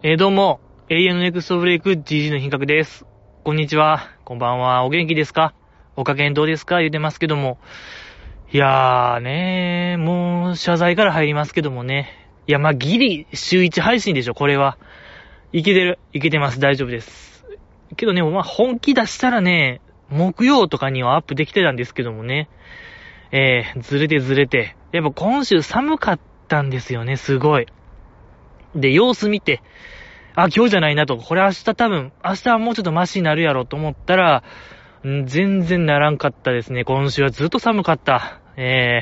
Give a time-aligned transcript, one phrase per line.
[0.00, 0.60] えー、どうも、
[0.90, 3.04] 永遠のネクストブレイク GG の品格です。
[3.42, 4.08] こんにちは。
[4.24, 4.84] こんばんは。
[4.84, 5.54] お元気ですか？
[5.96, 6.78] お加減どうですか？
[6.78, 7.58] 言うてますけども。
[8.52, 12.12] いやーねー、もう謝罪から入りますけどもね。
[12.46, 14.78] いや、まあ、ギリ週1配信でしょ、これは。
[15.52, 15.98] いけてる。
[16.12, 16.60] いけてます。
[16.60, 17.44] 大丈夫です。
[17.96, 19.80] けどね、まあ、本気出したらね、
[20.10, 22.48] 木曜とかにはアップできてたんですけどもね。
[23.32, 24.76] えー、ずれてずれて。
[24.92, 27.66] やっぱ今週寒かったんですよね、すごい。
[28.80, 29.62] で、様子見て、
[30.34, 34.44] あ、今日じゃないなと、これ明日多分、明日はもうちょっとマシになるやろと思ったら、
[35.02, 36.84] 全然ならんかったですね。
[36.84, 38.40] 今週はずっと寒かった。
[38.56, 39.00] え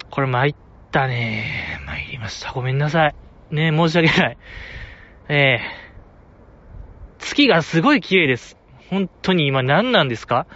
[0.00, 0.54] ー、これ参っ
[0.90, 1.80] たね。
[1.86, 2.52] 参りました。
[2.52, 3.14] ごめんなさい。
[3.52, 4.38] ね申し訳ない。
[5.28, 8.58] えー、月がすごい綺麗です。
[8.90, 10.46] 本当に今何なんですか？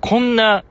[0.00, 0.64] こんな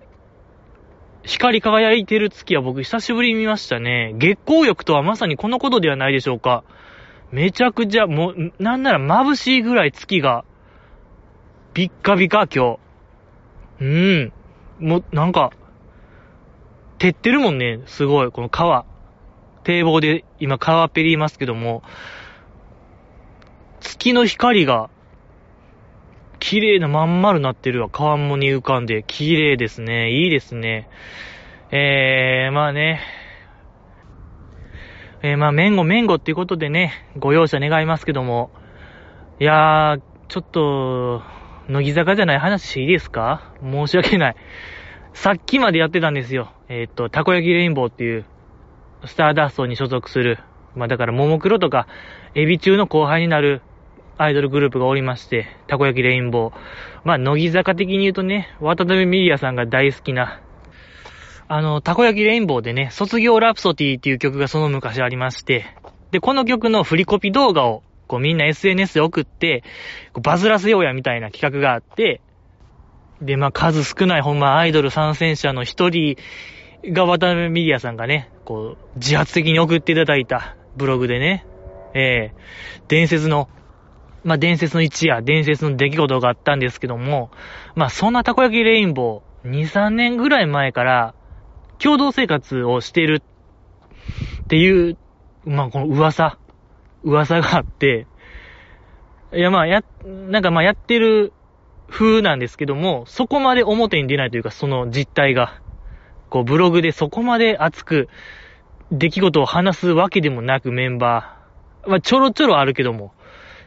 [1.24, 4.14] 光り輝いてる月は僕久しぶりに見ましたね。
[4.18, 6.64] 月光浴とはまさにこのことではないでしょうか。
[7.32, 10.46] めちゃくちゃ、もう、なんなら眩しいぐらい月が、
[11.74, 12.80] ビッカビカ今日。
[13.82, 14.34] うーん。
[14.80, 15.52] もう、なんか、
[16.98, 18.86] 照ってるもんね、すごい、この川。
[19.64, 21.84] 堤防で今川っぺりいますけども、
[23.82, 24.90] 月の光が
[26.40, 27.90] 綺麗なまん丸なってるわ。
[27.90, 29.04] 川面に浮かんで。
[29.06, 30.12] 綺麗ですね。
[30.12, 30.90] いいですね。
[31.72, 33.02] えー、まあね。
[35.22, 38.52] えー、まあ、めんごめんごっていうことでね、ご容赦願いますけども。
[39.40, 41.22] いやー、ちょっと、
[41.68, 43.54] 乃木坂じゃない話いいですか？
[43.62, 44.36] 申し訳ない。
[45.14, 46.54] さっきまでやってたんですよ。
[46.70, 48.26] えー、っと、たこ焼きレインボーっていう、
[49.06, 50.40] スターダストに所属する。
[50.76, 51.88] まあだから、ももクロとか、
[52.34, 53.62] エビ中の後輩になる
[54.22, 56.54] アイドルグループがおりまして、たこ焼きレインボー。
[57.06, 60.42] まあ、乃木坂的に言うとね、渡辺美里さんが大好きな、
[61.48, 65.68] あの、たこ焼きレインボーでね、卒業ラプソディっていう曲がその昔ありまして、
[66.12, 69.64] で、この曲の振りコピ動画を、こうみんな SNS で送って、
[70.22, 72.20] バズらせようやみたいな企画があって、
[73.22, 76.18] で、まあ、数少ないほんまアイドル参戦者の一人
[76.92, 81.46] が渡辺美里さんがね、こう、自発的に送っていただいたブログでね、
[81.94, 83.48] ええー、伝説の
[84.24, 87.32] まあ、伝説の一夜、伝説の出来事があったんですけども、
[87.76, 91.14] まあ、そんなたこ焼きレインボー、2、3年ぐらい前から、
[91.78, 93.22] 共同生活をしてる
[94.44, 94.98] っていう、
[95.46, 96.38] まあ、この噂、
[97.04, 98.08] 噂があって、
[99.34, 101.34] いや、まあ、や、なんかまあ、やってる
[101.90, 105.62] 風なんですけども、そこまで表に出ないというか、その実態が、
[106.30, 108.10] こう、ブログでそこまで熱く、
[108.92, 113.14] 出来事を話すわけでもなくメンバー、まあ、ちょろちょろあるけども、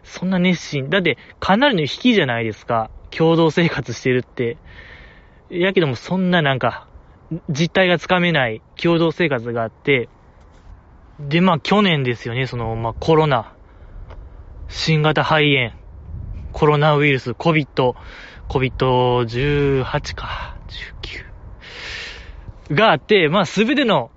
[0.05, 0.91] そんな熱心。
[0.91, 2.91] だって、かなりの引きじゃないですか。
[3.11, 4.57] 共同生活してるって。
[5.51, 6.89] やけども、そんななんか、
[7.49, 8.63] 実態がつかめない。
[8.81, 10.09] 共同生活があって、
[11.21, 13.55] で、まあ去年ですよね、その、まあコロナ、
[14.69, 15.73] 新型肺炎、
[16.53, 17.95] コロナウイルス、COVID、
[18.49, 20.57] COVID-18 か、
[22.71, 24.11] 19があって、まあすべての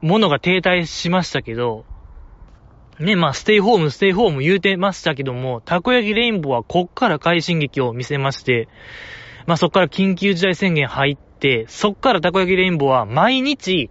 [0.00, 1.86] ものが停滞しましたけど、
[3.00, 8.68] ね、まあ、ステイホーム、ステイホーム言うてましたけども、たこ焼きレインボーはこっから快進撃を見せまして、
[9.46, 13.90] まあ、そっから緊急事態宣言入って、そっからたこ焼きレインボーは毎日、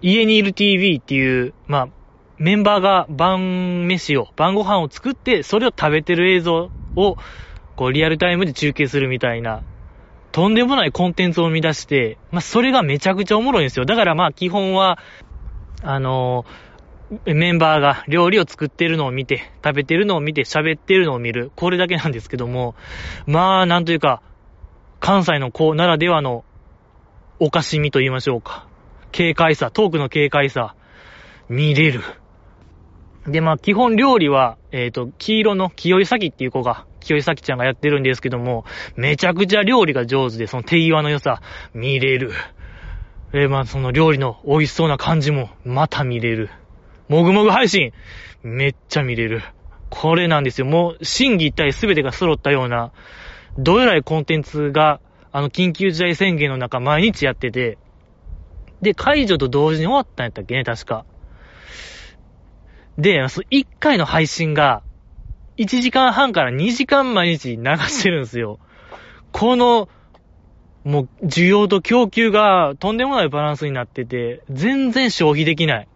[0.00, 1.88] 家にいる TV っていう、まあ、
[2.38, 7.16] メンバーが晩飯を、晩ご飯を作って、それを食べてる映像を、
[7.76, 9.62] こう、リアルタイムで中継するみたいな、
[10.32, 13.86] とんでもないコンテンツを生み出して、まあ、それがめちゃくちゃおもろいんですよ。
[13.86, 14.98] だからまあ、基本は、
[15.82, 16.67] あのー
[17.24, 21.50] メンバーが料理を作ってるのを見て、食べてるのを見て、喋ってるのを見る。
[21.56, 22.74] これだけなんですけども、
[23.26, 24.22] まあ、なんというか、
[25.00, 26.44] 関西の子ならではの
[27.38, 28.66] おかしみと言いましょうか。
[29.16, 30.74] 軽快さ、トークの軽快さ、
[31.48, 32.02] 見れる。
[33.26, 38.64] で、まあ、基本料理は、えっ、ー、と、黄色の清井咲っていう子が、清井咲ちゃんがやってるんですけども、
[38.96, 41.40] めちゃくちゃ料理が上手で、その手際の良さ、
[41.74, 42.32] 見れる。
[43.32, 46.50] え、まあ、その料理の美味しそうな感じも、また見れる。
[47.08, 47.92] もぐもぐ配信、
[48.42, 49.42] めっちゃ見れる。
[49.90, 50.66] これなんですよ。
[50.66, 52.92] もう、審議一体全てが揃ったような、
[53.58, 55.00] どえらいコンテンツが、
[55.32, 57.78] あの、緊急事態宣言の中、毎日やってて、
[58.82, 61.04] で、解除と同時に終わったんやったっけね、確か。
[62.98, 64.82] で、その1回の配信が、
[65.56, 68.58] 1時間半から2時間毎日流してるんですよ。
[69.32, 69.88] この、
[70.84, 75.88] もう、需要と供給がとんでもないバランスになってて、全然消費できない。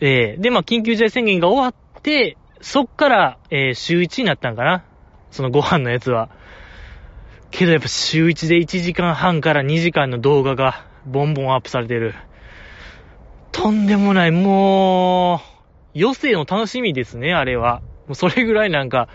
[0.00, 4.84] えー、で、まあ、緊急事態宣言が終わって、そっから、えー、週1になったんかな
[5.30, 6.30] そのご飯のやつは。
[7.50, 12.14] けどやっぱ週1で1時間半から2時間の動画がボンボンアップされてる。
[13.52, 17.80] とんでもない、もう、余生の楽しみですね、あれは。
[18.06, 19.08] もうそれぐらいなんか、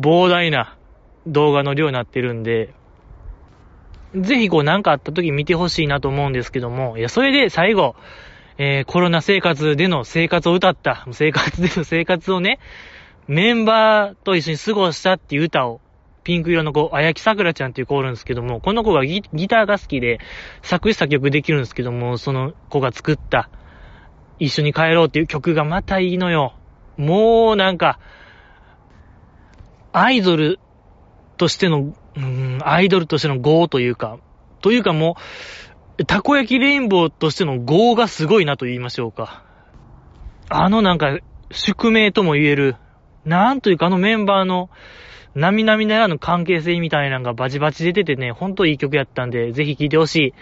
[0.00, 0.76] 膨大な
[1.26, 2.72] 動画の量になってるんで、
[4.14, 7.94] ぜひこうなんかあった時見てほしいなと思うんですけども、いや、それで最後、
[8.58, 12.58] えー、コロナ生活での生活を歌った、生活での生活をね、
[13.28, 15.80] メンバーと一緒に過ごしたっていう歌を、
[16.24, 20.18] ピンク色の子、あやきさくらちゃんっていう子おるんですけども、この子がギターが好きで、
[20.62, 23.48] 作詞作曲できるんですけども、その子が作った、
[24.40, 26.54] 一緒に帰ろうっていう曲がまたいいのよ。
[26.96, 28.00] もうなんか、
[29.92, 30.58] アイドル
[31.36, 34.18] としての、うん、アイドルとしての GO というか、
[34.60, 35.67] というかもう、
[36.06, 39.42] たこ焼きレインボーとしての GO がすごいなと言いましょうか。
[40.48, 41.18] あのなんか、
[41.50, 42.76] 宿命とも言える、
[43.24, 44.70] なんというかあのメンバーの、
[45.34, 50.34] 並々ならぬ関係性みたいなのがバチバチ出ててね、ほんといい曲やったんで、ぜひ聴いてほし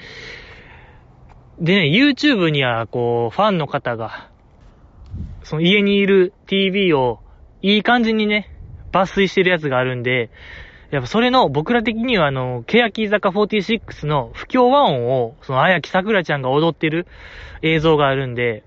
[1.60, 1.64] い。
[1.64, 4.30] でね、YouTube には、こう、ファンの方が、
[5.42, 7.20] その家にいる TV を、
[7.62, 8.50] いい感じにね、
[8.92, 10.30] 抜粋してるやつがあるんで、
[10.90, 17.06] やっぱそれの、僕ら的にはあの、欅坂46の不協和音を、その、あやきさくらちゃんが踊ってる
[17.62, 18.62] 映像があるんで、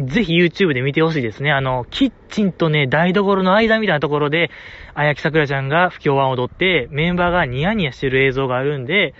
[0.00, 1.52] ぜひ YouTube で見てほしいですね。
[1.52, 4.50] あの、キッチンとね、台所の間みたいなところで、
[4.94, 9.14] あやきさくらちゃんが不協和音を踊って、メンバーがニヤニヤしてる映像があるんで、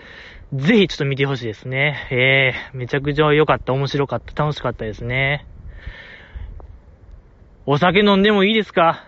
[0.53, 2.07] ぜひちょっと見てほしいですね。
[2.11, 5.45] えー、めちゃくちゃ良かった、面白かった、楽しかったですね。
[7.65, 9.07] お酒飲んでもいいですか？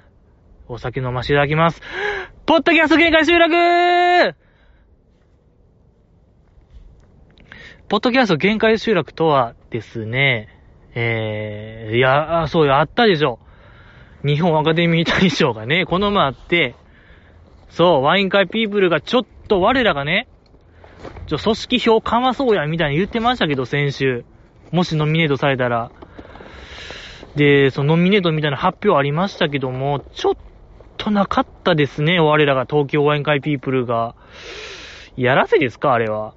[0.67, 1.81] お酒飲ませていただきます。
[2.45, 4.35] ポッドキャスト限界集落
[7.89, 10.49] ポッドキャスト限界集落とはですね、
[10.93, 13.39] えー、いや、そうよ、あったでしょ。
[14.23, 16.75] 日本アカデミー大賞がね、この前あって、
[17.69, 20.27] そう、ワイン会ピープルがちょっと我らがね、
[21.25, 24.23] ちょ、組織票かまそうや、みたいに言ってましたけど、先週。
[24.71, 25.89] もしノミネートされたら。
[27.35, 30.35] で、そのノミネートみたいな発表ありましたけども、ちょっ
[30.97, 34.15] となかったですね、我らが東京ワイン会ピープルが。
[35.15, 36.33] やらせですか、あれは。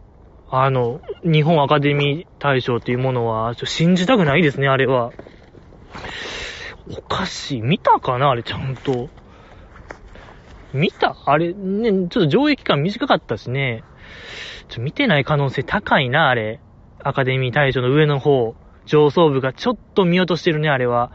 [0.50, 5.12] あの、日本アカデミー大賞っていうものは、ちょ信じたくないですね、あれは。
[6.90, 7.60] おかしい。
[7.60, 9.08] 見たかなあれ、ちゃんと。
[10.72, 11.16] 見た？
[11.26, 13.84] あれ、ね、ちょっと上映期間短かったしね。
[14.68, 16.60] ちょ、見てない可能性高いな、あれ。
[17.02, 18.54] アカデミー大賞の上の方。
[18.86, 21.12] 上層部がちょっと見落としてるね、あれは。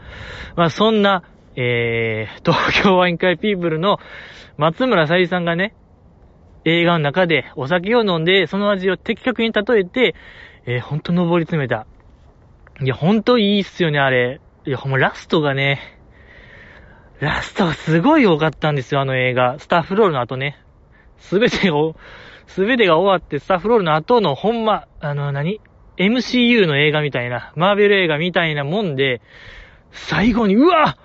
[0.54, 1.24] まあ、そんな、
[1.56, 3.98] えー、東京ワイン会ピープルの
[4.56, 5.74] 松村さゆりさんがね、
[6.64, 10.14] 映画の中でお酒を飲んで、その味を的確に例えて、
[10.66, 11.86] えー、ほんと登り詰めた。
[12.80, 14.40] いや、ほんといいっすよね、あれ。
[14.66, 15.80] いや、ほんまラストがね、
[17.20, 19.58] ラストがすごい良かったんですよ、あの映画。
[19.58, 20.58] スタッフロールの後ね。
[21.18, 21.94] すべてを、
[22.46, 25.60] すべてが終わってスタッフロールの後のほんま、あの何
[25.98, 29.20] ?MCU の映画みたいな、マーベル映画みたいなもんで、
[29.92, 30.96] 最後に、うわ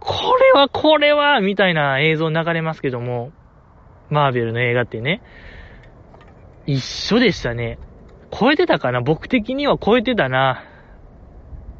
[0.00, 3.32] これはこれはみたいな映像流れますけども、
[4.10, 5.22] マーベルの映画ってね、
[6.66, 7.78] 一緒でしたね。
[8.30, 9.00] 超えてたかな？
[9.00, 10.64] 僕的には超えてたな。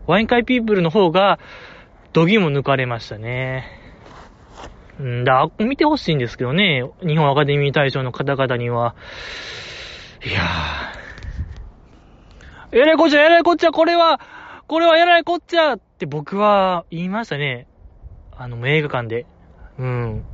[0.06, 1.38] ワイン会ピープルの方が、
[2.14, 3.66] 度肝抜かれましたね。
[5.00, 6.82] んだ、見てほしいんですけどね。
[7.06, 8.96] 日本アカデミー大賞の方々には。
[10.24, 12.78] いやー。
[12.78, 14.20] えらいこっちゃ、えらいこっちゃ、これは、
[14.66, 17.66] これはえらいこっちゃって僕は言いましたね。
[18.38, 19.26] あの、映画館で。
[19.78, 20.24] うん。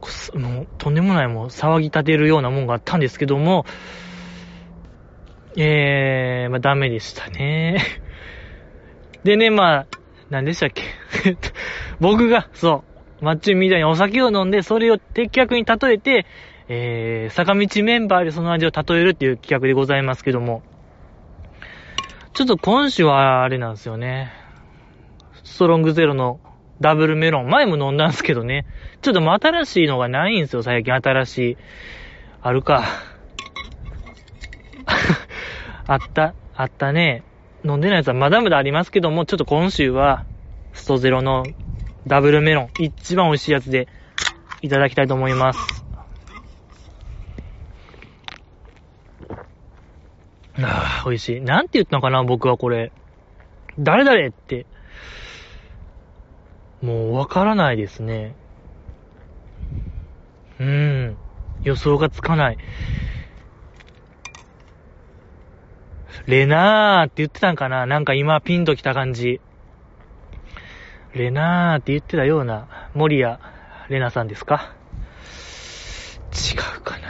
[0.00, 3.64] こすもう、とんでもないもう騒ぎ立てるようなもんがあったんですけども、
[5.56, 7.78] えー、まあダメでしたね。
[9.24, 9.86] でね、まあ、
[10.30, 10.82] 何でしたっけ
[11.98, 12.84] 僕が、そ
[13.20, 16.26] う、マッチンみたいにお酒を飲んで、それを的確に例えて、
[16.68, 20.62] えー、坂道メンバーでその味を例えるっていう企画でございますけども、
[22.34, 24.30] ちょっと今週はあれなんですよね。
[25.42, 26.40] ストロングゼロの
[26.80, 27.48] ダブルメロン。
[27.48, 28.64] 前も飲んだんですけどね。
[29.02, 31.56] ちょっともう新しいのがないんですよ、最近新しい。
[32.40, 32.84] あるか。
[35.86, 37.22] あった、あったね。
[37.64, 40.24] 飲んでないやつはまだまだありますけども、ちょっと今週は、
[40.72, 41.44] ストゼロの
[42.06, 43.88] ダブルメロン、一番美味しいやつで
[44.62, 45.84] いただきたいと思います。
[50.60, 51.40] ああ、美味しい。
[51.40, 52.92] なんて言ったのかな、僕はこれ。
[53.78, 54.66] 誰々って。
[56.82, 58.34] もうわからないですね。
[60.60, 61.16] うーん。
[61.64, 62.58] 予想がつかない。
[66.26, 67.86] レナーって言ってたんかな？
[67.86, 69.40] なんか今ピンときた感じ。
[71.14, 73.38] レナーって言ってたような、森谷
[73.88, 74.74] レナさんですか？
[76.32, 77.08] 違うかな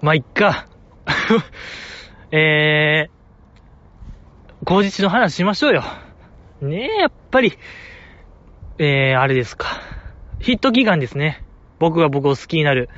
[0.00, 0.66] まあ、いっか。
[2.30, 5.82] えー、後日の話しましょうよ。
[6.64, 7.52] ねえ、やっぱり、
[8.78, 9.66] えー、あれですか。
[10.40, 11.44] ヒット祈願ですね。
[11.78, 12.88] 僕が僕を好きになる。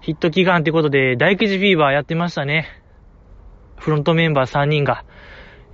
[0.00, 2.68] ヒット祈願ってことで、大吉フィーバーやってましたね。
[3.76, 5.04] フロントメンバー3人が、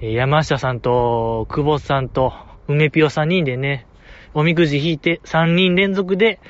[0.01, 2.33] え、山下さんと、久保さんと、
[2.69, 3.87] 梅ピオ3人でね、
[4.35, 6.41] おみくじ引いて3人連続で、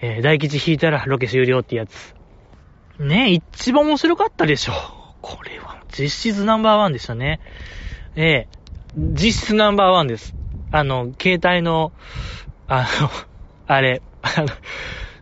[0.00, 2.14] えー、大吉引いたらロケ終了ってやつ。
[2.98, 4.72] ねえ一番面白かったでしょ。
[5.22, 7.40] これは、実質ナンバーワンでしたね。
[8.14, 8.56] ええー、
[8.96, 10.34] 実質ナンバーワンです。
[10.72, 11.92] あの、携帯の、
[12.66, 13.10] あの、
[13.68, 14.48] あれ、あの、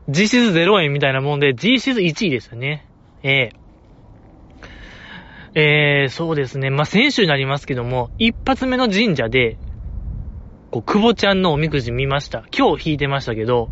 [0.08, 2.86] 実質0円みたいなもんで、実質1位でしたね。
[3.24, 6.70] ええー、えー、そうですね。
[6.70, 9.56] まあ、先週になりますけども、一発目の神社で、
[10.70, 12.44] こう、久保ちゃんのおみくじ見ました。
[12.56, 13.70] 今日引いてましたけど、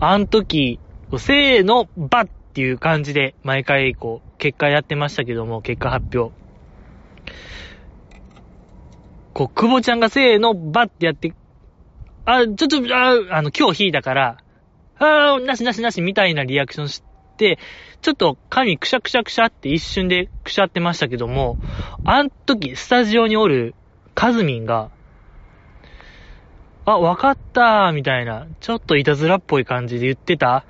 [0.00, 0.80] あの時、
[1.16, 6.34] せーの、バッっていう感じで、毎回、こう、結果やってましたけども、結果発表。
[9.32, 11.32] こう、久保ちゃんがせーの、バッってやって、
[12.24, 14.36] あ、ちょっと、あ、あの、今日引いたから、
[14.98, 17.02] あー、なしなしなしみたいなリアクションし
[17.36, 17.58] て、
[18.02, 21.58] ちょっと髪くしゃくしゃくしゃって一瞬でくしゃってましたけども、
[22.04, 23.74] あん時、スタジオにおる
[24.14, 24.90] カズミンが、
[26.84, 30.64] あ、わかったー、みたいな、ちょっといたずらっぽい感じで言ってた。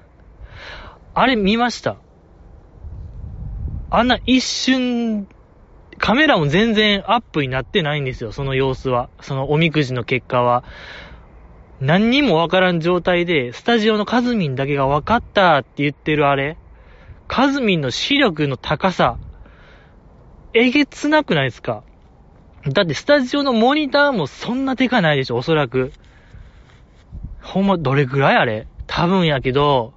[1.14, 1.97] あれ見ました。
[3.90, 5.26] あんな一瞬、
[5.99, 9.09] カメラも全然アップになってないんですよ、その様子は。
[9.21, 10.65] そのおみくじの結果は。
[11.81, 16.57] 何にもわからん状態で、スタジオのカズミンだけがわかったって言ってるあれ。
[17.29, 19.19] カズミンの視力の高さ。
[20.55, 21.83] えげつなくないですか
[22.69, 25.93] だってスタジオのモニターもそんなでかないでしょ、おそらく。
[27.41, 29.95] ほんま、どれぐらいあれ多分やけど、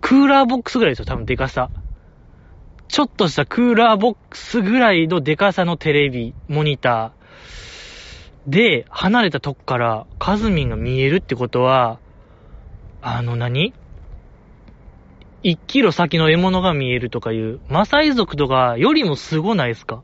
[0.00, 1.70] クーラーボックスぐらいですよ、多分でかさ。
[2.88, 8.50] ちょっとしたクーラーボックスぐらいのでかさのテレビ、モニター。
[8.50, 12.00] で、離れたとこからカズミンが見えるってことは、
[13.02, 13.74] あの何
[15.42, 20.02] ?1 キロ先の獲物が見えるとかいう、マサイ族とかよりもすごないですか？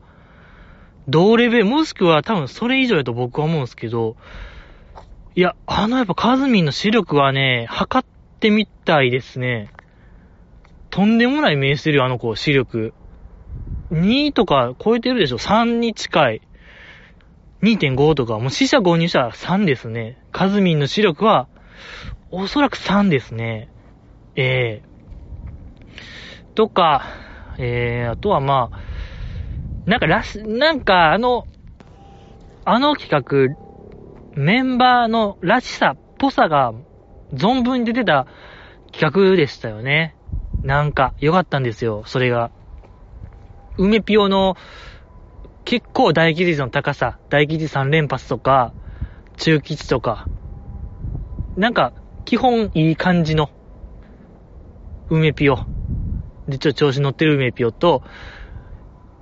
[1.08, 4.16] 同レベル、もしくは多分それ以上やと僕は思うんですけど、
[5.34, 8.06] いや、あのやっぱカズミンの視力はね、測っ
[8.40, 9.70] てみたいですね。
[10.94, 12.94] とんでもない目してるよ、あの子、視力。
[13.90, 16.40] 2とか超えてるでしょ ?3 に近い。
[17.62, 20.22] 2.5とか、もう死者購入したら3ですね。
[20.30, 21.48] カズミンの視力は、
[22.30, 23.70] おそらく3ですね。
[24.36, 27.02] ええー、とか、
[27.58, 31.48] ええー、あとはまあ、なんか、らし、なんか、あの、
[32.64, 36.72] あの企画、メンバーのらしさ、ぽさが、
[37.32, 38.28] 存分に出てた
[38.92, 40.14] 企画でしたよね。
[40.64, 42.50] なんか、良かったんですよ、それが。
[43.76, 44.56] 梅ピオの、
[45.66, 48.72] 結構大吉率の高さ、大吉3連発とか、
[49.36, 50.26] 中吉とか、
[51.58, 51.92] なんか、
[52.24, 53.50] 基本いい感じの、
[55.10, 55.58] 梅ピオ。
[56.48, 58.02] で、ちょっと調子乗ってる梅ピオと、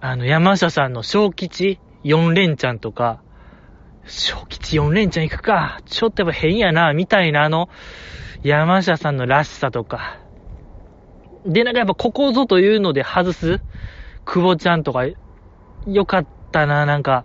[0.01, 3.21] あの、山下さんの小吉4連チャンとか、
[4.07, 7.69] 小吉4連チャン行くか、ちょっとやっぱ変やな、みたいなあの、
[8.45, 10.22] 山下さんのらしさとか。
[11.45, 13.61] で、なんかやっぱここぞというので外す、
[14.25, 15.07] 久保ちゃんとか、
[15.87, 17.25] よかったな、なんか。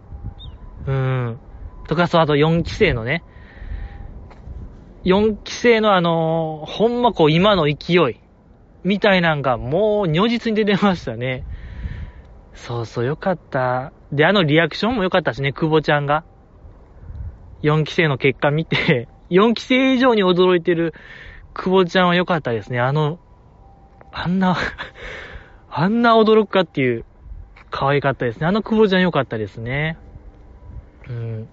[0.88, 1.40] うん。
[1.88, 3.24] とか、そう、あと4期生のね。
[5.04, 8.20] 4期生のあのー、ほんまこう今の勢い、
[8.84, 11.46] みたいなんがもう如実に出てましたね。
[12.54, 13.94] そうそう、よかった。
[14.12, 16.26] で、あのリアクションもよかったしね、久保ちゃんが。
[17.62, 20.94] 4期生の結果見て、4期生以上に驚いてる
[21.54, 22.80] 久保ちゃんはよかったですね。
[22.80, 23.20] あの、
[24.20, 24.58] あんな
[25.70, 27.06] あんな驚くかっていう、
[27.70, 28.48] 可愛かったですね。
[28.48, 29.98] あの久保ちゃんよかったですね。
[31.08, 31.48] うん。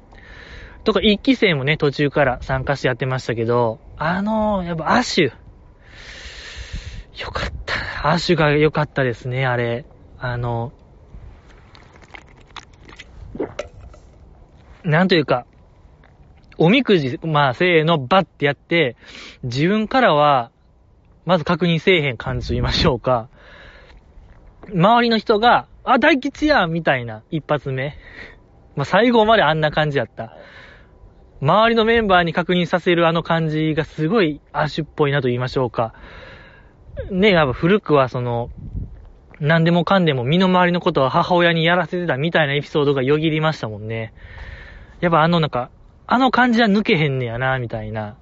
[0.84, 5.32] とか、1期生もね、途中から参加してやってましたけど、あのやっぱアシュ。
[7.22, 8.10] よかった。
[8.10, 9.84] アシュが良かったですね、あれ。
[10.18, 10.72] あの、
[14.84, 15.46] なんというか、
[16.56, 18.96] おみくじ、まあ、せーの、バッてやって、
[19.42, 20.50] 自分からは、
[21.24, 23.28] まず確認せえへん感じと言いましょうか。
[24.72, 27.96] 周りの人が、あ、大吉やみたいな、一発目。
[28.76, 30.36] まあ、最後まであんな感じやった。
[31.40, 35.94] 周りのメンバーに確認させるあの感じがすごいアシュっぽいなと言いましょうか。
[37.10, 38.50] ね、やっぱ古くはその、
[39.40, 44.14] 何でもかんでも身の回りのことは母親にやらせてたみたいなエピソードがよぎりましたもんね。
[45.00, 45.70] やっぱあのなんか、
[46.06, 48.16] あの感じは抜けへんねやな、みたいな。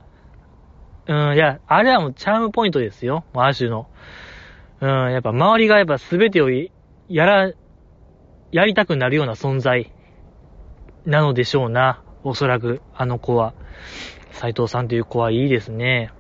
[1.09, 3.89] うん、いや、あれはもうチャームポイントですよ、もうアシュの。
[4.81, 6.51] うん、やっぱ周りがやっぱ全てを
[7.09, 7.53] やら、
[8.51, 9.93] やりたくなるような存在
[11.05, 12.03] なのでしょうな。
[12.25, 13.55] おそらく、あの子は。
[14.31, 16.13] 斎藤さんという子はいいですね。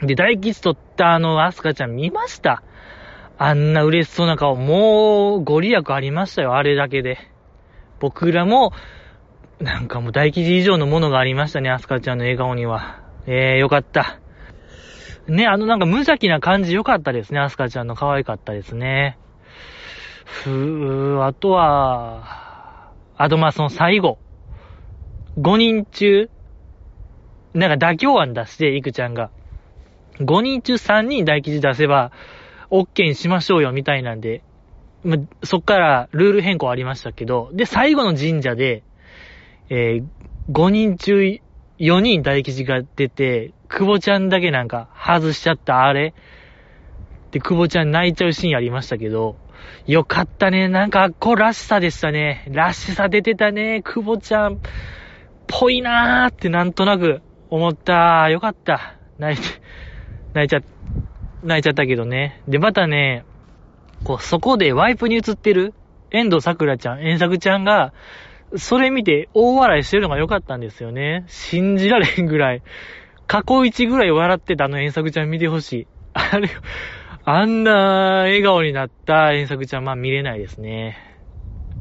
[0.00, 2.62] で、大吉取ったあの、アスカちゃん見ました？
[3.36, 7.18] あんな嬉しそうな顔、もう、ご利益ありましたよ、あれだけで。
[8.00, 8.72] 僕らも、
[9.60, 13.07] なんかもう大吉以上のものがありましたね、アスカちゃんの笑顔には。
[13.30, 14.18] えー、よかった。
[15.28, 19.18] ね、あのなんか無邪気な感じよかったですね、アスカちゃんの可愛かったですね。
[20.24, 24.18] ふー、あとは、あとまあその最後。
[25.38, 26.30] 5人中、
[27.52, 29.30] なんか妥協案出して、いくちゃんが。
[30.20, 32.12] 5人中3人大吉出せば、
[32.70, 34.42] OK にしましょうよ、みたいなんで。
[35.04, 38.84] ま、そっからルール変更ありましたけど、で、最後の神社で、
[39.68, 40.04] えー、
[40.50, 41.22] 5人中
[41.78, 46.14] 4人大吉が出て、久保ちゃんだけなんか外しちゃったあれ。
[47.30, 49.36] で、久保ちゃん泣いちゃうシーンありましたけど、
[49.86, 50.68] よかったね。
[50.68, 52.46] なんか、こう、らしさでしたね。
[52.50, 53.82] らしさ出てたね。
[53.82, 54.60] 久保ちゃん、
[55.46, 57.20] ぽいなーってなんとなく
[57.50, 58.28] 思った。
[58.30, 58.96] よかった。
[59.18, 59.48] 泣いて、
[60.34, 60.60] 泣いちゃ、
[61.42, 62.42] 泣いちゃったけどね。
[62.48, 63.24] で、またね、
[64.04, 65.74] こう、そこでワイプに映ってる
[66.10, 67.92] 遠藤桜ちゃん、遠作ちゃんが、
[68.56, 71.24] それ見て大笑いしてるのが良かったんですよね。
[71.28, 72.62] 信じられんぐらい。
[73.26, 75.86] 過去一ぐらい笑ってたあの遠作ちゃん見てほしい。
[76.14, 76.48] あれ、
[77.24, 80.96] あんな笑顔になった遠作ちゃん、まあ見れないですね。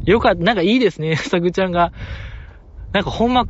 [0.04, 1.94] よかった、なんかいいですね、遠作ちゃんが。
[2.92, 3.46] なんかほんま、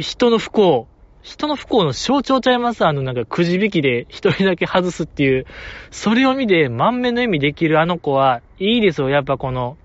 [0.00, 0.88] 人の不幸、
[1.22, 2.84] 人の不幸の象徴ちゃいます？
[2.86, 5.46] あのなんかくじ引きで一人だけ外すっていう。
[5.90, 9.10] それを見て満面の笑みできるあの子はいいですよ。
[9.10, 9.76] やっぱこの、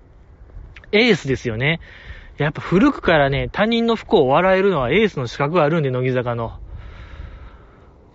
[0.92, 1.80] エースですよね。
[2.36, 6.60] やっぱ古くからね、他人の不幸を笑えるのはエースの資格があるんで、乃木坂の。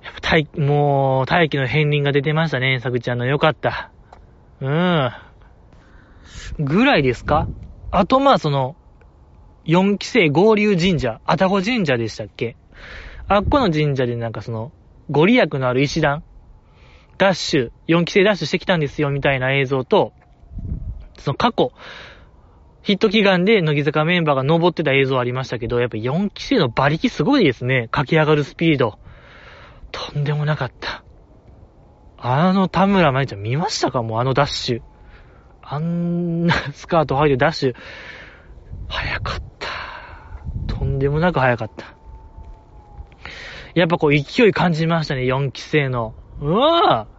[0.02, 3.26] やっぱ大、もう、大気の片鱗が出てましたね、さくちゃんの。
[3.26, 3.92] よかった。
[4.62, 5.12] うん。
[6.60, 7.50] ぐらいですか？
[7.92, 8.76] あと、まあ、その、
[9.66, 12.56] 4期生合流神社、あたご神社でしたっけ？
[13.28, 14.72] あっこの神社でなんかその、
[15.10, 16.24] ご利益のある石段、
[17.18, 20.14] ダッシュ、4期生ダッシュしてきたんですよ、みたいな映像と、
[21.18, 21.72] その過去、
[22.84, 27.88] ヒット祈願で乃木坂メンバーが登ってた映像ありましたけど、やっぱ4期生の馬力すごいですね。
[27.92, 29.00] 駆け上がるスピード。
[29.92, 31.04] とんでもなかった。
[32.18, 34.04] あの田村舞ちゃん見ましたか？
[34.04, 34.82] もうあのダッシュ。
[35.62, 37.76] あんなスカート履いてダッシュ。
[38.90, 39.70] 早かった。
[40.68, 41.96] とんでもなく早かった。
[43.76, 46.16] やっぱこう勢い感じましたね、4期生の。
[46.42, 47.14] うわぁ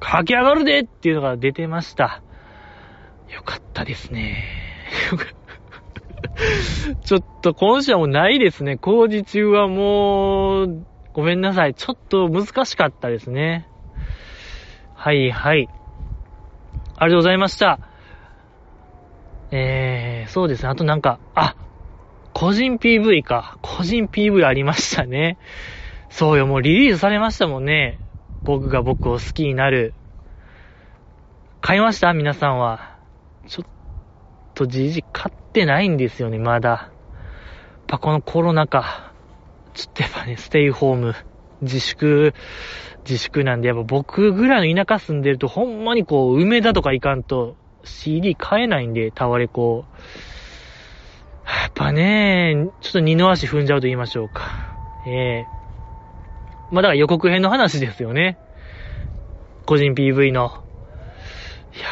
[0.00, 2.22] 駆け上がるでっていうのが出てました。
[3.30, 4.63] よかったですね。
[7.04, 8.76] ちょっと今週はもうないですね。
[8.76, 11.74] 工事中はもう、ごめんなさい。
[11.74, 13.68] ちょっと難しかったですね。
[14.94, 15.68] はいはい。
[16.96, 17.80] ありがとうございました。
[19.50, 20.68] えー、そうですね。
[20.68, 21.54] あとなんか、あ、
[22.32, 23.58] 個人 PV か。
[23.62, 25.38] 個人 PV ありましたね。
[26.08, 28.00] そうよ、もうリリースされましたもんね。
[28.44, 29.94] 僕が僕を好きになる。
[31.60, 32.12] 買いました？
[32.12, 32.93] 皆さんは。
[34.54, 36.68] とじじ買ってないんですよね、まだ。
[36.68, 36.90] やっ
[37.86, 39.12] ぱこのコロナ禍。
[39.74, 41.14] ちょっとやっぱね、ステイホーム、
[41.60, 42.32] 自粛、
[43.04, 49.84] 自粛なんで、やっぱ僕ぐらいの田舎住んでると、ほんまにこう、梅田とか行かんと、CD 買えないんで、タワレコ。
[51.46, 54.76] やっぱね、ちょっと二の足踏んじゃうと言いましょうか。
[55.06, 58.38] ええー、まあだから予告編の話ですよね。
[59.66, 60.64] 個人 PV の。
[61.74, 61.84] いや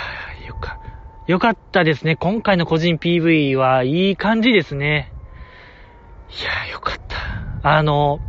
[1.33, 2.17] よか、ったですね。
[2.17, 5.11] 今回の個人 PV はいい感じですね。
[6.29, 6.97] いやーよかっ
[7.63, 7.71] た。
[7.71, 8.21] あの、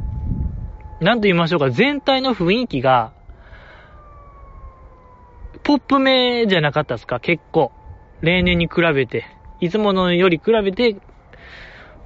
[1.01, 3.11] なんと言いましょうか、全体の雰囲気が、
[5.63, 7.19] ポップ目じゃなかったですか？
[7.19, 7.73] 結構。
[8.21, 9.25] 例年に比べて。
[9.59, 10.95] いつものより比べて、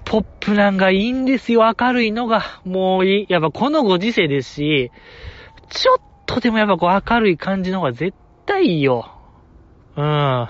[0.03, 1.71] ポップなんがいいんですよ。
[1.79, 2.41] 明るいのが。
[2.65, 3.25] もういい。
[3.29, 4.91] やっぱこのご時世ですし、
[5.69, 9.11] ちょっとでもやっぱこう明るい感じの方が絶対いいよ。
[9.95, 10.49] うん。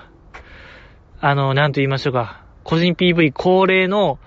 [1.19, 2.43] あの、なんと言いましょうか。
[2.63, 4.19] 個人 PV 恒例の、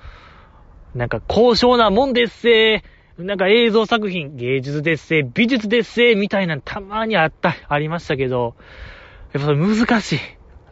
[0.94, 2.82] なんか高尚なもんですせ
[3.16, 8.56] なんか映像作品、芸術ですせ美術ですせみたいなたまにあった、ありましたけど、
[9.32, 10.18] やっぱ難しい。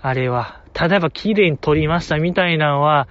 [0.00, 0.60] あれは。
[0.72, 3.08] ただやっぱ綺麗に撮りましたみたいなのは、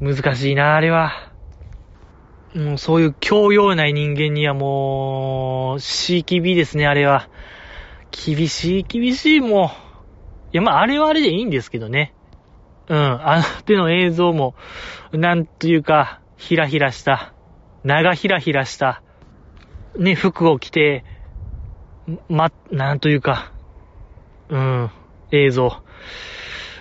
[0.00, 1.32] 難しいな、あれは。
[2.54, 7.28] もうそういう教養ない人間にはもう、しいきびですね、あれは。
[8.10, 9.68] 厳しい、厳しい、もう。
[10.52, 12.14] いや、まあ、あれはあれでいいんですけどね。
[12.88, 14.54] うん、あの手の映像も、
[15.12, 17.34] なんというか、ひらひらした、
[17.84, 19.02] 長ひらひらした、
[19.98, 21.04] ね、服を着て、
[22.28, 23.52] ま、なんというか、
[24.48, 24.90] うん、
[25.32, 25.82] 映像。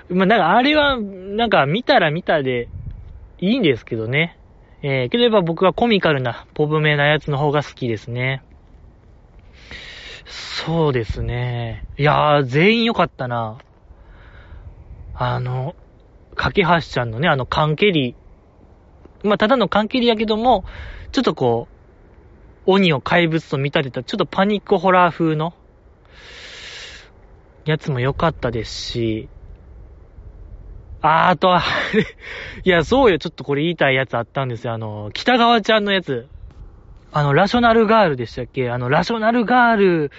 [0.10, 2.70] まあ、なんかあれは、なんか見たら見たで
[3.40, 4.38] いいんですけどね。
[4.82, 8.44] えー、ければ僕はコミカルな、ポブめなやつの方が好きですね。
[10.26, 11.86] そうですね。
[11.98, 13.58] いやー、全員良かったな。
[15.14, 15.76] あの、
[16.38, 18.16] 架橋ちゃんのね、あの、缶蹴り。
[19.24, 20.64] まあ、ただの缶蹴りやけども、
[21.12, 21.68] ちょっとこ
[22.66, 25.54] う、鬼を怪物と見立てた、ちょっとパニックホラー風の、
[27.66, 29.30] やつも良かったですし、
[31.02, 31.50] あー、と
[32.64, 34.74] いや、そうよ、ちょっとこれ言いたいやつあったんですよ。
[34.74, 36.28] あの、北川ちゃんのやつ。
[37.12, 38.70] あの、ラショナルガールでしたっけ？
[38.70, 40.12] あの、ラショナルガール、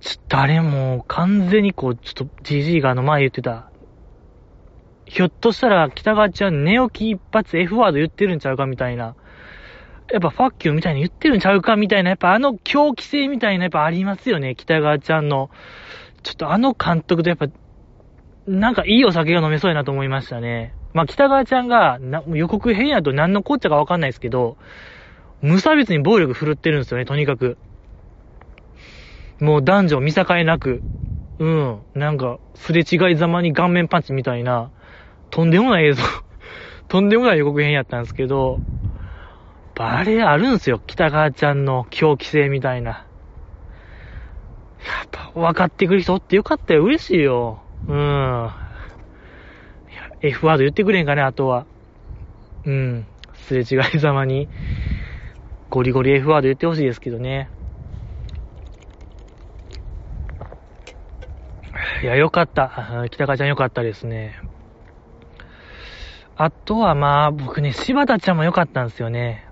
[0.00, 3.70] ちょっとあれも完全にこう、ちょっと GG があの前言ってた。
[5.06, 9.14] ひょっとしたら北川ちゃん寝起き一発 F ワード言ってるんちゃうかみたいな。
[10.12, 15.50] やっぱファッキューみたいに言ってるんちゃうかみたいな、やっぱあの狂気性みたいなやっぱありますよね、北川ちゃんの。
[16.22, 17.46] ちょっとあの監督とやっぱ
[18.46, 20.74] なんかいいお酒が飲めそうやなと思いましたね。
[20.94, 24.56] まあ、北川ちゃんが、予告編やと何のこっちゃかわかんないですけど、
[25.42, 27.58] 無差別に暴力振るってるんですよね、とにかく。
[29.40, 30.80] もう男女見境なく、
[31.38, 34.70] うん、なんか、すれ違いざまに顔面パンチみたいな、
[35.30, 36.02] とんでもない映像
[36.88, 38.60] とんでもない予告編やったんですけど、
[39.74, 42.90] バレあるんすよ、北川ちゃんの狂気性みたいな。
[42.90, 42.96] や
[45.04, 47.60] っぱ分かってくる人おってよかったよ、嬉しいよ。
[47.88, 47.96] うん。
[47.96, 48.50] いや
[50.22, 51.66] F ワード言ってくれんかね、あとは。
[52.64, 53.06] うん。
[53.34, 54.48] すれ違いざまに、
[55.70, 57.50] ゴリゴリ F ワード言ってほしいですけどね。
[62.02, 63.06] いや、よかった。
[63.10, 64.40] 北川ちゃんよかったですね。
[66.38, 69.46] あとはまあ、僕ね、柴田ちゃんもよかったんですよね。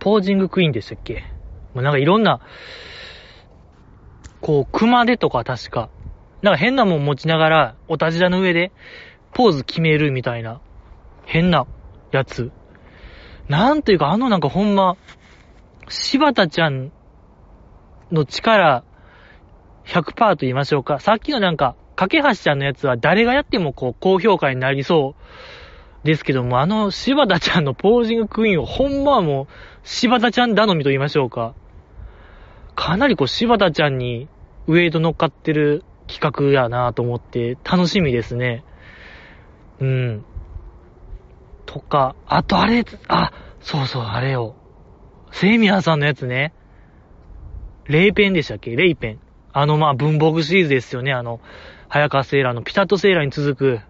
[0.00, 1.24] ポージングクイーンでしたっけ？
[1.74, 2.40] もうなんかいろんな、
[4.40, 5.88] こう、熊手とか確か、
[6.42, 8.72] なんか変なもん持ちながら、おたじらの上で、
[9.32, 10.60] ポーズ決めるみたいな、
[11.24, 11.66] 変な
[12.10, 12.50] やつ。
[13.48, 14.96] なんというか、あのなんかほんま、
[15.88, 16.90] 柴田ちゃん
[18.10, 18.82] の力
[19.84, 20.98] 100%と言いましょうか。
[20.98, 25.22] さっきのなんか、架橋ちゃんのやつは誰がやってもこう、高評価になりそう
[26.06, 29.46] ですけども、あの柴田ちゃんのポージングクイーンをほんまはもう、
[29.82, 31.54] 柴田ちゃん頼みと言いましょうか。
[32.74, 34.28] かなりこう、柴田ちゃんに
[34.66, 38.64] ウェイト乗っかってる企画やなと思って楽しみですね。
[39.80, 40.24] うん。
[41.66, 44.54] とか、あとあれ、あ、そうそう、あれよ。
[45.32, 46.54] セイミヤさんのやつね。
[47.88, 48.74] レイペンでしたっけ？
[48.74, 49.20] レイペン。
[49.52, 51.12] あの、まあ、文房具シリーズですよね。
[51.12, 51.40] あの、
[51.88, 53.80] 早川セーラーのピタッとセーラーに続く。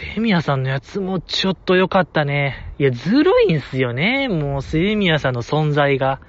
[0.00, 2.72] セミヤさんのやつもちょっと良かったね。
[2.78, 4.28] いや、ずるいんすよね。
[4.28, 6.22] もう、セミヤさんの存在が。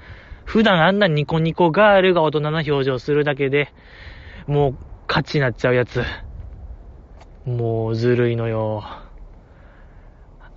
[0.43, 3.69] 普段あんなニコニコガールが大人な表情するだけで、
[4.45, 6.03] もう、価値になっちゃうやつ。
[7.45, 8.83] もう、ずるいのよ。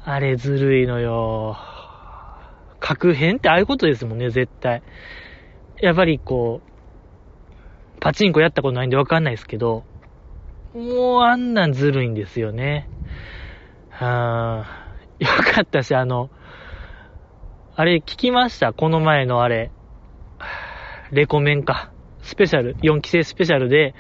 [0.03, 1.57] あれずるいのよ。
[2.81, 4.83] 確変ってああいうことですもんね、絶対。
[5.81, 9.85] やっぱりこう、パチンコやったことないんでわかんないですけど、
[10.75, 12.89] もうあんなんずるいんですよね。
[13.97, 16.31] はぁ、よかったし、あの、
[17.77, 18.73] あれ聞きました？
[18.73, 19.71] この前のあれ。
[21.13, 21.93] レコメンか。
[22.23, 23.95] スペシャル、4期生スペシャルで、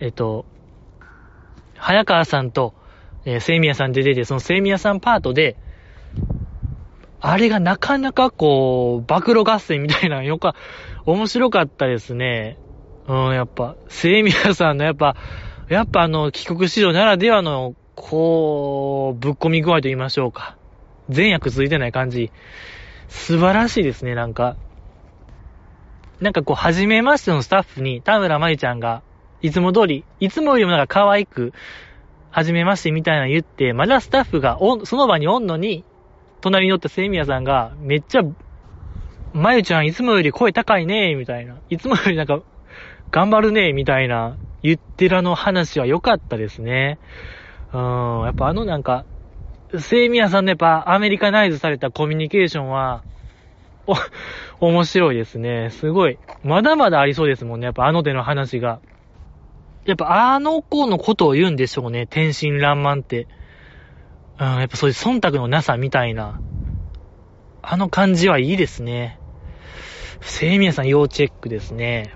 [0.00, 0.44] えっと、
[1.76, 2.74] 早川さんと、
[3.24, 5.56] えー、セイミヤさん出てて、そのセイミヤさんパートで、
[7.20, 10.54] あれがなかなかこう、暴露合戦みたいなよか、
[11.06, 12.58] 面白かったですね。
[13.08, 15.16] うん、やっぱ、セイミヤさんのやっぱ、
[15.68, 20.56] やっぱあの、帰国子女ならではの、こう、ぶっ込み具合と言いましょうか。
[21.10, 22.32] 善悪続いてない感じ。
[23.08, 24.56] 素晴らしいですね、なんか。
[26.18, 29.02] なんかこう、初めましてのスタッフに、田村まゆちゃんが、
[29.42, 31.52] いつも通り、いつもよりもなんか可愛く、
[32.30, 35.84] 初めましてみたいな言って、まだスタッフがお、その場におんのに、
[36.40, 38.22] 隣におったセミヤさんが、めっちゃ、
[39.34, 41.58] まゆちゃんいつもより声高いねみたいな。
[41.68, 42.40] いつもよりなんか、
[43.10, 46.98] 頑張るねみたいな、言ってるあの話は良かったですね。
[47.72, 49.04] うん、やっぱあのなんか、
[49.78, 53.04] セイミヤさんのやっぱアメリカナイズされたコミュニケーションは、
[53.86, 53.94] お、
[54.68, 55.70] 面白いですね。
[55.70, 56.18] すごい。
[56.42, 57.66] まだまだありそうですもんね。
[57.66, 58.80] やっぱあの手の話が。
[59.86, 62.06] やっぱあの子のことを言うんでしょうね。
[62.06, 63.26] 天真爛漫って。
[64.38, 66.40] うん、やっぱそういう忖度のなさみたいな。
[67.62, 69.18] あの感じはいいですね。
[70.20, 72.14] セイミヤさん要チェックですね。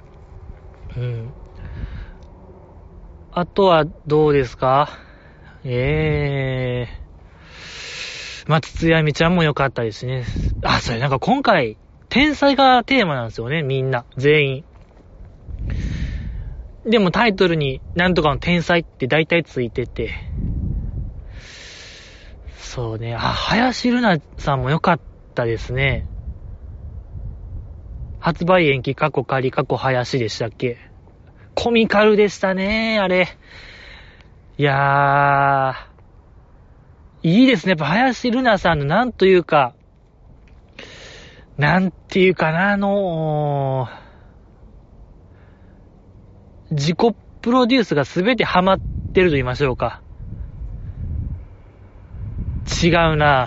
[0.96, 1.32] うん。
[3.32, 5.03] あとはどうですか？
[5.64, 8.50] ええー。
[8.50, 10.24] まあ、筒やみちゃんも良かったですね。
[10.62, 11.78] あ、それなんか今回、
[12.10, 14.04] 天才がテーマなんですよね、みんな。
[14.16, 14.64] 全員。
[16.86, 20.12] でもタイトルになんとかの天才って大体ついてて、
[22.58, 25.00] そうね、あ、林ルナさんも良かっ
[25.34, 26.06] たですね。
[28.20, 30.76] 発売延期過去仮過去林でしたっけ？
[31.54, 33.28] コミカルでしたね、あれ。
[34.56, 37.70] いやー、いいですね。
[37.70, 39.74] やっぱ林ルナさんのなんというか、
[41.58, 48.80] なんていうかな、あのー、自己プロデュースがすべてハマっ
[49.12, 50.02] てると言いましょうか。
[52.82, 53.46] 違うな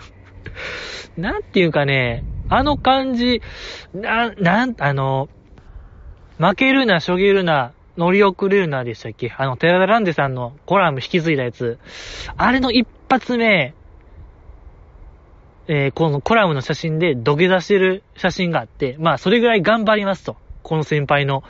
[1.16, 3.40] なんていうかね、あの感じ、
[3.94, 5.30] な、なん、あの、
[6.38, 9.34] 負けるな、しょげるな、乗り遅れるなでしたっけ？
[9.36, 11.78] あの、テラダランデさんのコラム引き継いだやつ。
[12.36, 13.74] あれの一発目、
[15.66, 20.36] えー、このコラムの写真で土下座してる写真があって、まあ、それぐらい頑張りますと。
[20.62, 21.42] この先輩の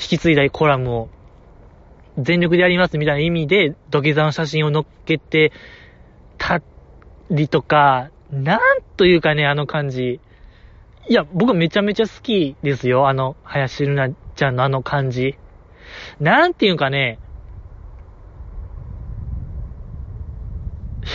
[0.00, 1.08] 引き継いだコラムを
[2.18, 5.52] 全力でやりますみたいな意味で土下座の写真を載っけて
[6.38, 6.62] た
[7.30, 10.20] りとか、なんというかね、あの感じ。
[11.08, 13.08] いや、僕めちゃめちゃ好きですよ。
[13.08, 15.36] あの、林ルナちゃんのあの感じ。
[16.18, 17.18] なんていうかね、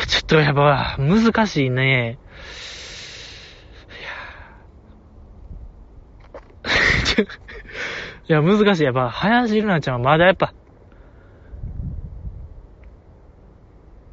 [0.08, 2.20] ちょっとやっぱ、難しいね。
[8.28, 8.84] いや、難しい。
[8.84, 10.54] やっぱ、林ルナちゃんはまだやっぱ、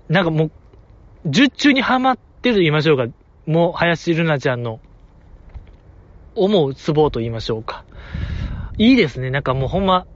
[0.09, 0.51] なんかもう、
[1.27, 3.07] 術中にはまってると言いましょうか。
[3.47, 4.81] もう、林ルナちゃんの、
[6.35, 7.85] 思うツボと言いましょうか。
[8.79, 9.31] いいですね。
[9.31, 10.07] なんかもうほんま、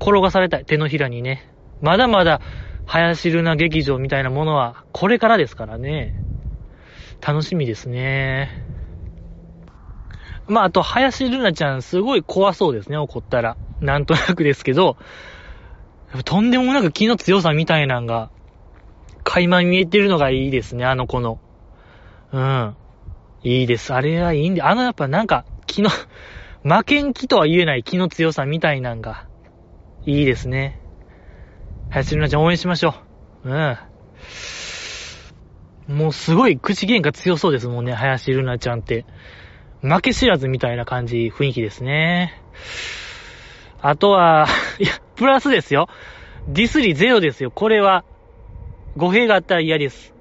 [0.00, 0.64] 転がされたい。
[0.64, 1.48] 手のひらにね。
[1.80, 2.40] まだまだ、
[2.84, 6.14] 林ルナ劇場みたいなものは、これからですからね。
[7.26, 8.50] 楽しみですね。
[10.46, 13.56] まあ、あと、林ルナちゃん、すごい怖そうですね、怒ったら。
[13.80, 14.96] なんとなくですけど、
[16.24, 18.30] とんでもなく気の強さみたいなんが、
[19.24, 21.40] 垣間見えてるのがいいですね、あの子の。
[22.32, 22.76] うん。
[23.42, 23.92] いいです。
[23.92, 25.90] あれはいいんで、あのやっぱなんか、気の、
[26.62, 29.26] 負けん気とは言えない気の強さみたいなんが、
[30.06, 30.78] いいですね。
[31.90, 32.94] 林ルナちゃん応援しましょ
[33.44, 33.50] う。
[33.50, 33.76] うん。
[35.88, 39.04] もうすごい口喧嘩強そうですもんね、林ルナちゃんって。
[39.82, 42.40] 負け知らずみたいな感じ、雰囲気ですね。
[43.80, 44.46] あとは、
[44.78, 45.88] いや、プラスですよ。
[46.46, 47.50] ディスリゼロですよ。
[47.50, 48.04] これは、
[48.96, 50.14] 語弊があったら嫌です。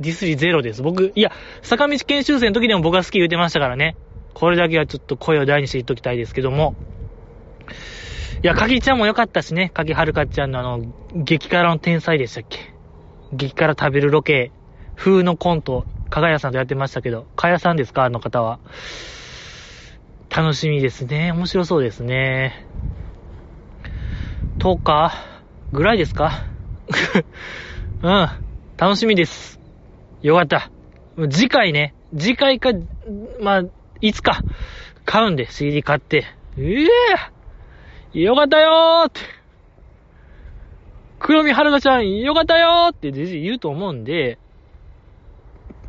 [0.00, 0.82] ディスリゼロです。
[0.82, 1.30] 僕、いや、
[1.62, 3.96] 坂道研修生の時でも僕は好き言うてましたからね。
[4.34, 6.74] これだけはちょっと声を大にして言っときたいですけども。
[8.42, 9.70] いや、かぎちゃんも良かったしね。
[9.70, 10.80] かぎはるかちゃんのあの、
[11.14, 12.72] 激辛の天才でしたっけ
[13.32, 14.52] 激辛食べるロケ
[14.96, 18.04] 風のコント、かがやさんとやってましたけど、かやさんですか？
[18.04, 18.60] あの方は。
[20.30, 21.32] 楽しみですね。
[21.32, 22.64] 面白そうですね。
[24.58, 25.12] 10日
[25.72, 26.44] ぐらいですか？
[28.02, 28.28] うん。
[28.76, 29.58] 楽しみです。
[30.22, 30.70] よかった。
[31.30, 32.70] 次回ね、次回か、
[33.40, 33.62] まあ、
[34.00, 34.44] いつか、
[35.04, 36.24] 買うんで、CD 買って。
[36.56, 36.88] ええー、
[38.22, 39.20] よかったよーって。
[41.18, 44.38] 黒見春菜ちゃん、よかったよーって全然言うと思うんで、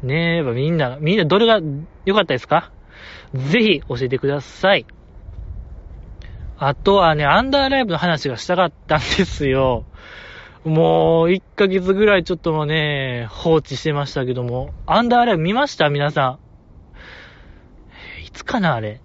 [0.02, 1.60] ねえ、やっぱみんな、みんなどれが
[2.06, 2.72] 良かったですか？
[3.34, 4.86] ぜひ教えてください。
[6.58, 9.86] あとはね、アンダーライブの話がしたかったんですよ。
[10.66, 15.90] もう、1ヶ月ぐらいちょっともね、放置してましたけども、アンダーライブ見ました？
[15.90, 16.40] 皆さ
[18.22, 18.26] ん。
[18.26, 19.00] いつかなあれ。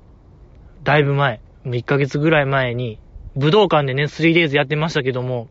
[0.82, 1.40] だいぶ前。
[1.64, 2.98] もう1ヶ月ぐらい前に、
[3.36, 5.48] 武道館でね、3days やってましたけども、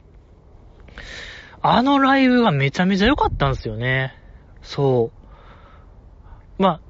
[1.61, 4.15] あのライブがめちゃめちゃ良かったんですよね。
[4.61, 5.11] そ
[6.59, 6.61] う。
[6.61, 6.81] まあ、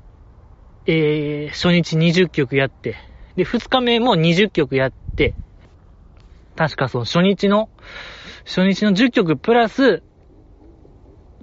[0.85, 2.95] えー、初日20曲やって、
[3.35, 5.35] で、2日目も20曲やって、
[6.55, 7.69] 確かその初日の、
[8.45, 10.03] 初日の10曲プラス、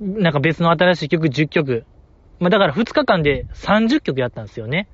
[0.00, 1.84] なんか別の新しい曲10曲。
[2.38, 4.88] まあ、だから2日間で30曲やったんですよね。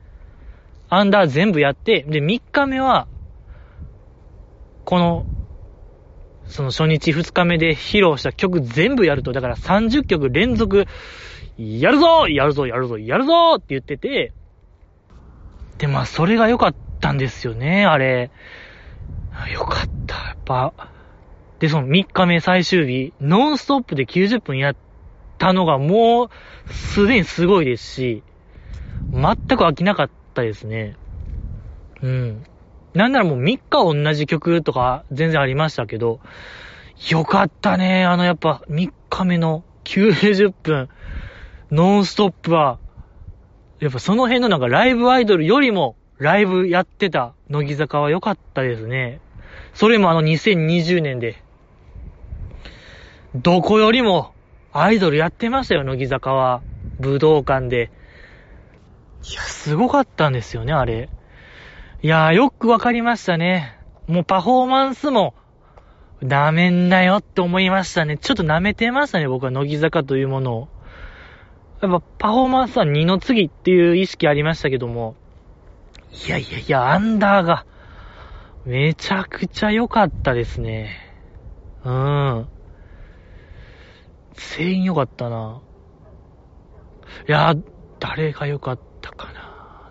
[0.88, 3.06] アンダー全部やって、で、3日目は、
[4.86, 5.26] この、
[6.46, 10.86] その初日2日目で披露した曲全部やると、だから30曲連続、
[11.58, 14.32] やるぞやるぞやるぞやるぞって言ってて、
[15.78, 18.30] で、まあ、それが良かったんですよね、あれ。
[19.52, 20.14] よかった。
[20.14, 20.72] やっぱ、
[21.58, 24.76] で、その3日目最終日、ノンストップで90分やっ
[25.36, 28.22] たのがもう、すでにすごいですし、
[29.12, 30.94] 全く飽きなかったですね。
[32.02, 32.46] うん。
[32.96, 36.18] なんならもう3日同じ曲とか全然ありましたけど、
[37.10, 38.06] よかったね。
[38.06, 40.88] あのやっぱ3日目の90分、
[41.70, 42.78] ノンストップは、
[43.80, 49.20] やっぱその辺のなんかライブアイドルよりもライブやってた乃木坂は良かったですね。
[49.74, 51.36] それもあの2020年で。
[53.34, 54.32] どこよりも
[54.72, 56.62] アイドルやってましたよ、乃木坂は。
[56.98, 57.90] 武道館で。
[59.30, 61.10] いや、すごかったんですよね、あれ。
[62.06, 63.80] いやー、よくわかりましたね。
[64.06, 65.34] もうパフォーマンスも、
[66.22, 68.16] 舐めんなよって思いましたね。
[68.16, 70.68] ちょっと舐めてましたね、僕は乃木坂というものを。
[71.82, 75.16] やっぱパフォーマンスは2の次っていう意識ありましたけども、
[76.12, 77.66] いやいやいや、アンダーが、
[78.64, 80.92] めちゃくちゃ良かったですね。
[81.84, 82.48] うん。
[84.56, 85.60] 全員良かったな。
[87.28, 87.52] いや、
[87.98, 89.45] 誰が良かったかな。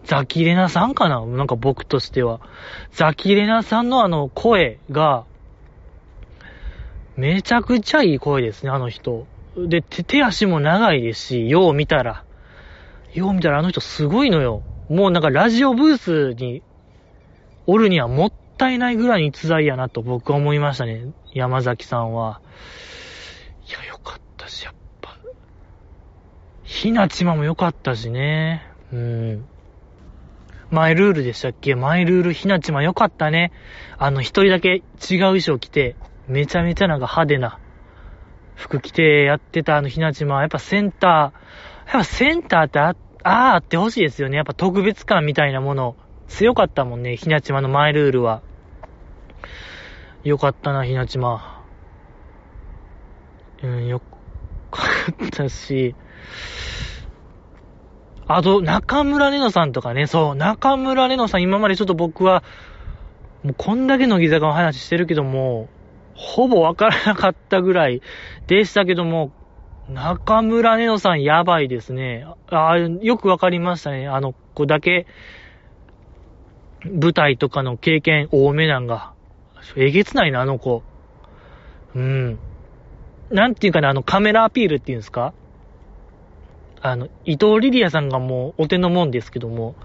[0.05, 1.25] ザキレナさんかな？
[1.25, 2.39] なんか僕としては。
[2.91, 5.25] ザキレナさんのあの声が、
[7.17, 9.25] めちゃくちゃいい声ですね、あの人。
[9.57, 12.23] で、手、足も長いですし、よう見たら。
[13.13, 14.63] よう見たらあの人すごいのよ。
[14.89, 16.61] もうなんかラジオブースに
[17.65, 21.13] おるにはもったいないぐらい逸材やなと僕は思いましたね。
[21.33, 22.41] 山崎さんは。
[23.67, 25.17] いや、よかったし、やっぱ。
[26.63, 28.61] ひなちまもよかったしね。
[28.91, 29.45] うん。
[30.71, 31.75] マイルールでしたっけ？
[31.75, 33.51] マイルールひなちまよかったね。
[33.97, 34.81] あの、一人だけ違う
[35.19, 35.95] 衣装着て、
[36.27, 37.59] めちゃめちゃなんか派手な
[38.55, 41.33] 服着てやってたあのひなちま、やっぱセンター、やっ
[41.91, 44.37] ぱセンターってあ、ああってほしいですよね。
[44.37, 45.95] やっぱ特別感みたいなもの、
[46.27, 48.41] 強かったもんね、ひなちまのマイルールは。
[50.23, 51.63] よかったな、ひなちま。
[53.61, 54.01] うん、よ
[54.71, 55.95] かったし、
[58.27, 62.43] あと、中村ねのさんとかね、そう、中村ねのさん、今までちょっと僕は、
[63.43, 65.69] もうこんだけ乃木坂の話してるけども、
[66.15, 68.01] ほぼわからなかったぐらい
[68.47, 69.31] でしたけども、
[69.89, 72.25] 中村ねのさんやばいですね。
[72.49, 74.07] ああよくわかりましたね。
[74.07, 75.05] あの子だけ、
[76.83, 79.13] 舞台とかの経験多めなんが。
[79.75, 80.83] えげつないな、あの子。
[81.93, 82.39] うん。
[83.29, 85.33] なんていうかな、あのカメラアピールっていうんですか？
[86.87, 89.75] あの、伊藤リリアさんがもうお手のもんですけども、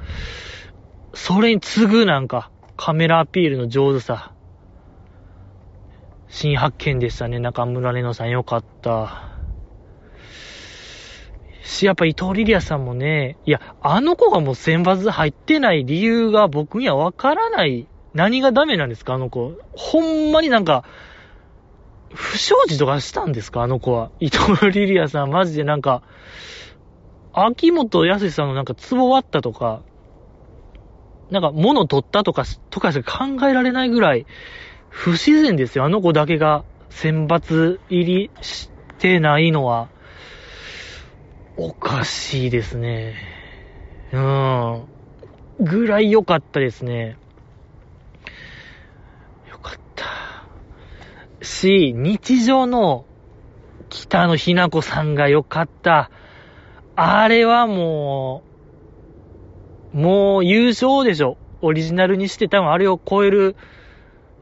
[1.14, 4.34] それに次ぐなんか、カメラアピールの上手さ。
[6.28, 7.38] 新発見でしたね。
[7.38, 9.30] 中村玲乃さんよかった。
[11.62, 17.88] し、やっぱ伊藤リリアさんもね、いや、あの子がもう選抜入ってない理由が僕にはわからない。
[18.12, 19.14] 何がダメなんですか？
[19.14, 19.54] あの子。
[19.72, 20.84] ほんまになんか、
[22.12, 23.62] 不祥事とかしたんですか？
[23.62, 24.10] あの子は。
[24.20, 26.02] 伊藤リリアさんマジでなんか、
[27.32, 29.82] 秋元康さんのなんか壺割ったとか、
[31.30, 34.26] なんか物取ったとか、とかしか考えられないぐらい、
[34.88, 35.84] 不自然ですよ。
[35.84, 39.88] あの子だけが選抜入りしてないのは、
[41.56, 43.14] おかしいですね。
[44.12, 44.84] うん。
[45.60, 47.16] ぐらい良かったですね。
[49.48, 50.06] よかった。
[51.44, 53.04] し、日常の
[53.88, 56.10] 北野ひな子さんが良かった。
[57.02, 58.42] あれはも
[59.94, 61.38] う、もう優勝でしょ。
[61.62, 63.56] オリジナルにして多分あれを超える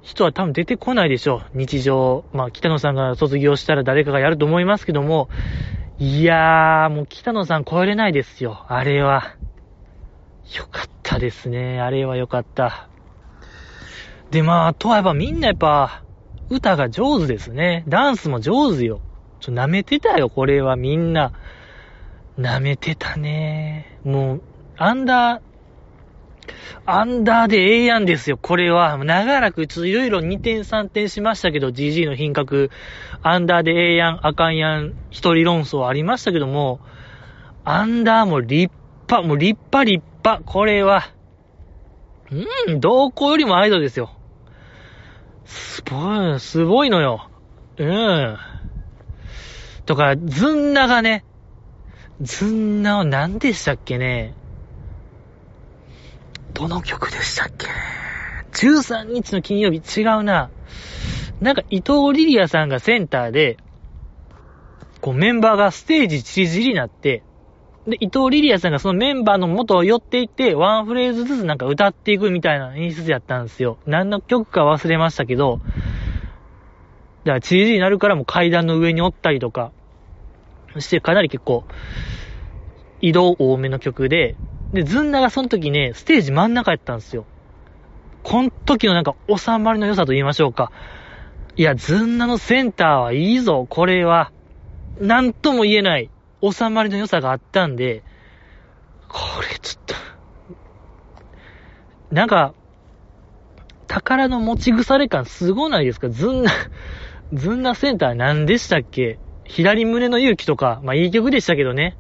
[0.03, 1.57] 人は多分出てこないでしょう。
[1.57, 2.25] 日常。
[2.33, 5.29] まあ、北野さんが卒業したら誰かがやると思いますけども、
[6.01, 8.65] いやー、もう北野さん超えれないですよ。
[8.67, 9.37] あれは。
[10.57, 11.81] よかったですね。
[11.81, 12.89] あれはよかった。
[14.33, 16.03] で、まあ、あとはやっぱみんなやっぱ、
[16.51, 17.85] 歌が上手ですね。
[17.87, 19.01] ダンスも上手よ。
[19.39, 21.33] ちょ、舐めてたよ、これはみんな。
[22.39, 23.99] 舐めてたね。
[24.05, 24.43] もう、
[24.77, 25.41] アンダー、
[26.87, 28.97] アンダーでええやんですよ、これは。
[28.97, 32.71] 長らくちょっといろいろ2点3点しましたけど、GG の品格、
[33.23, 36.81] アンダーでええやん、あかんやん、一人論争ありましたけども、
[37.65, 38.73] アンダーも立
[39.09, 41.03] 派、もう立派立派、これは。
[42.31, 44.11] うん、どこよりもアイドルですよ。
[45.45, 47.29] すごい、すごいのよ。
[47.79, 48.39] うん。
[49.87, 51.25] とか、ズンナがね、
[52.21, 54.35] ズンナは何でしたっけね？
[56.53, 57.69] どの曲でしたっけ
[58.53, 60.51] ?13 日の金曜日違うな。
[61.41, 63.57] なんか伊藤リリアさんがセンターで、
[65.01, 67.23] こうメンバーがステージチリチリになって、
[67.87, 73.79] で、伊藤リリアさんがそのメンバーの元を寄っていって、ワンフレーズずつなんか歌っていくみたいな演出やったんですよ。
[73.87, 75.61] 何の曲か忘れましたけど、
[77.23, 79.71] だからチリチリになるからもう階段の上におったりとか、
[80.73, 81.65] そしてかなり結構、
[83.01, 84.37] 移動多めの曲で、
[84.73, 87.27] で、ズンナがその時ね、ステージ真ん中やったんですよ。
[88.23, 90.73] この時のなんか収まりの良さと言いましょうか。
[91.57, 94.33] いや、ズンナのセンターはいいぞ、これは。
[95.01, 96.11] なんとも言えない
[96.43, 98.05] 収まりの良さがあったんで、
[99.09, 99.95] これちょっと、
[102.15, 102.55] なんか、
[103.87, 106.11] 宝の持ち腐れ感すごないですか？
[106.11, 106.51] ずんな、
[107.33, 109.19] ずんなセンター何でしたっけ？
[109.49, 111.97] 左胸の勇気とか、まあいい曲でしたけどね。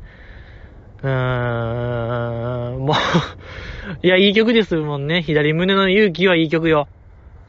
[1.02, 2.96] うーん、もう
[4.06, 5.22] いや、いい曲ですもんね。
[5.22, 6.88] 左胸の勇気はいい曲よ。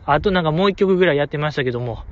[0.05, 2.03] あとなんかもう一曲ぐらいやってましたけども、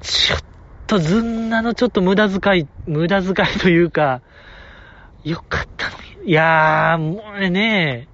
[0.00, 0.38] ちょっ
[0.86, 4.22] とずんなのちょっと無駄遣い、無駄遣いというか、
[5.24, 6.30] よかったのに。
[6.30, 8.08] いやー、もうね、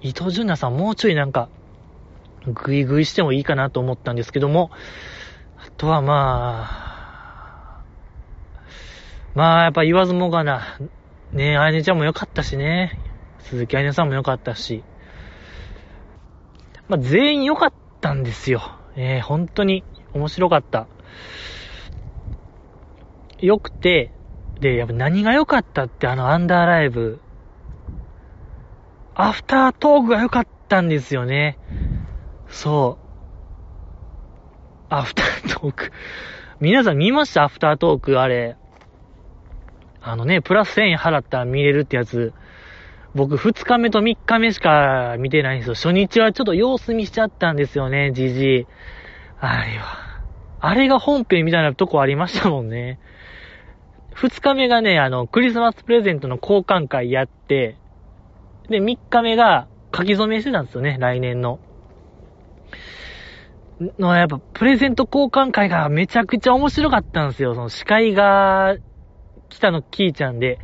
[0.00, 1.48] 伊藤純奈さんもうちょいなんか、
[2.46, 4.70] ぐいぐいしてもいいかなと思ったんですけども、
[5.56, 6.91] あとはまあ、
[9.34, 10.78] まあやっぱ言わずもがな、
[11.32, 13.00] ねえ、あやねちゃんも良かったしね、
[13.38, 14.84] 鈴木あやねさんも良かったし、
[16.88, 18.60] まあ全員良かったんですよ。
[18.94, 20.86] えー、本当に面白かった。
[23.38, 24.12] 良くて、
[24.60, 27.20] で、やっぱ何が良かったってあのアンダーライブ、
[29.14, 31.58] アフタートークが良かったんですよね。
[32.48, 34.94] そう。
[34.94, 35.90] アフタートーク。
[36.60, 37.44] 皆さん見ました？
[37.44, 38.56] アフタートーク、あれ。
[40.02, 42.32] あのね、プラス1000円払ったら見れるってやつ。
[43.14, 45.74] 僕、2日目と3日目しか見てないんですよ。
[45.74, 48.66] 初日はちょっと様子見しちゃったんですよね、じじい。
[49.38, 50.22] あれは。
[50.60, 52.98] あれが本編みたいなとこありましたもんね。
[54.14, 57.76] 2日目がね、あの、クリスマスプレゼントの交換会やって、
[58.68, 61.60] で、3日目が書き初めしてたんですよね、来年の。
[63.98, 67.54] の、やっぱ、プレゼント交換会がめちゃくちゃ面白かったんですよ。
[67.54, 68.76] その司会が、
[69.52, 70.58] 北野キーちゃんで、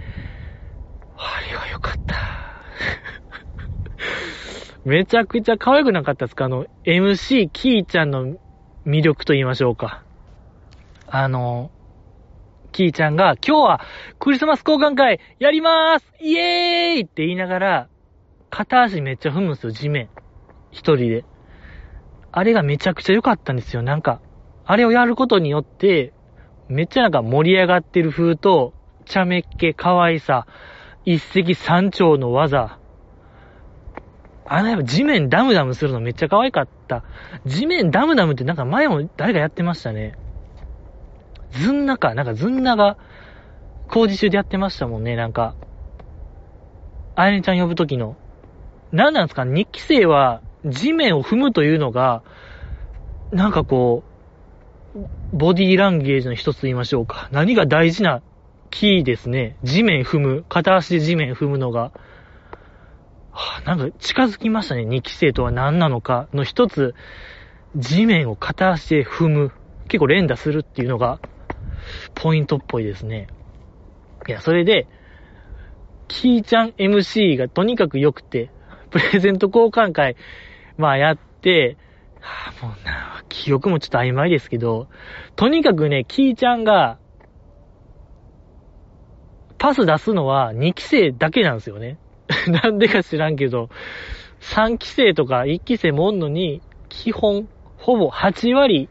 [1.16, 2.16] あれはよかった。
[4.89, 6.47] めちゃくちゃ可愛くなかったですか？
[6.47, 8.36] あの、MC キーちゃんの
[8.86, 10.03] 魅力と言いましょうか。
[11.07, 11.70] あの、
[12.72, 13.80] キーちゃんが、今日は
[14.18, 17.89] クリスマス交換会やりまーすイエーイって言いながら、
[18.51, 20.09] 片足めっちゃ踏むんですよ、地面。
[20.70, 21.24] 一人で。
[22.30, 23.82] あれがめちゃくちゃ良かったんですよ。
[23.82, 24.20] なんか、
[24.64, 26.12] あれをやることによって、
[26.68, 28.74] めっちゃなんか盛り上がってる風と、
[29.09, 30.46] 茶目っ気、可愛さ、
[31.04, 32.78] 一石三鳥の技。
[34.50, 37.04] あのやっぱ地面ダムダムするのめっちゃ可愛かった。
[37.44, 40.16] 地面ダムダムってなんか前も誰かやってましたね。
[41.50, 42.96] ずんなか、なんかずんなが
[43.88, 45.54] 工事中でやってましたもんね、なんか。
[47.14, 48.16] あやねちゃん呼ぶときの。
[48.92, 52.22] なんなんですか日記生は地面を踏むというのが、
[53.32, 54.02] なんかこ
[54.94, 57.28] う、ボディーランゲージの一つと言いましょうか。
[57.32, 58.22] 何が大事な
[58.70, 59.56] キーですね。
[59.62, 60.44] 地面踏む。
[60.48, 61.92] 片足で地面踏むのが。
[63.30, 64.84] はあ、なんか近づきましたね。
[64.84, 66.94] 二期生とは何なのかの一つ、
[67.76, 69.52] 地面を片足で踏む。
[69.88, 71.20] 結構連打するっていうのが、
[72.14, 73.28] ポイントっぽいですね。
[74.26, 74.86] いや、それで、
[76.08, 78.50] キーちゃん MC がとにかく良くて、
[78.90, 80.16] プレゼント交換会、
[80.76, 81.76] まあやって、
[82.20, 84.88] はあ、もうな、記憶もちょっと曖昧ですけど、
[85.36, 86.98] とにかくね、キーちゃんが、
[89.59, 91.98] パス出すのは2期生だけなんですよね。
[92.46, 93.68] なんでか知らんけど、
[94.40, 98.88] 3期生とか1期生もんのに、基本、ほぼ8割、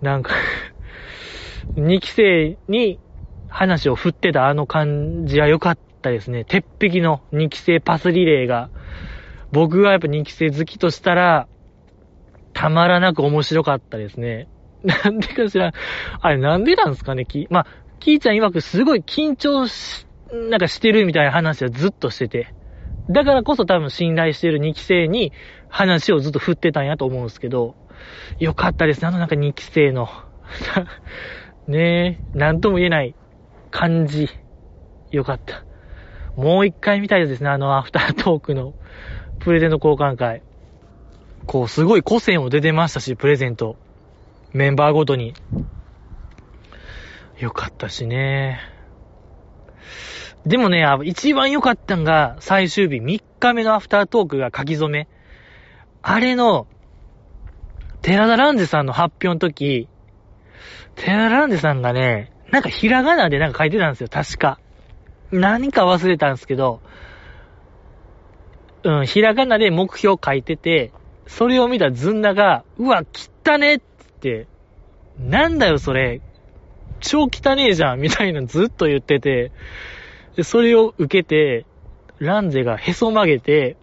[0.00, 0.34] なんか
[1.76, 2.98] 2期生に
[3.48, 6.44] 話を振ってたあの感じは良かったですね。
[6.44, 8.70] 鉄壁の2期生パスリレーが。
[9.52, 11.46] 僕はやっぱ2期生好きとしたら、
[12.54, 14.48] たまらなく面白かったですね。
[14.82, 15.72] なんでかしら、
[16.20, 17.66] あれなんでなんですかね、き、まあ、
[18.02, 22.52] キーちゃん曰くすごい緊張し、なんかしてるみたいな話はずっとしてて。
[23.08, 25.32] だからこそ多分信頼してる2期生に
[25.68, 27.76] 話をずっと振ってたんやと思うんですけど、
[28.40, 30.08] よかったですね、あのなんか2期生の。
[31.68, 33.14] ねえ、なんとも言えない
[33.70, 34.28] 感じ。
[35.12, 35.64] よかった。
[36.34, 38.74] もう一回見たいですね、あのアフタートークの
[39.38, 40.42] プレゼント交換会。
[41.46, 43.76] こう、すごい個性も出てましたし、プレゼント。
[44.52, 45.34] メンバーごとに。
[47.42, 48.60] よかったしね。
[50.46, 55.08] でもね、一番良かったんが、最終日3日目のアフタートークが書き初め。
[56.02, 56.68] あれの、
[58.00, 59.88] 寺田ランジさんの発表の時、
[60.94, 64.60] 寺田ランジさんがね、なんかひらがなでなんか書いてたんですよ、確か。
[65.32, 66.80] 何か忘れたんですけど、
[68.84, 70.92] うん、ひらがなで目標書いてて、
[71.26, 73.02] それを見たずんなが、うわ、
[73.44, 74.46] 汚ねっつって、
[75.18, 76.20] なんだよそれ、
[77.02, 79.52] 超汚えじゃん、みたいなずっと言ってて、
[80.36, 81.66] で、それを受けて、
[82.18, 83.76] ランゼがへそ曲げて、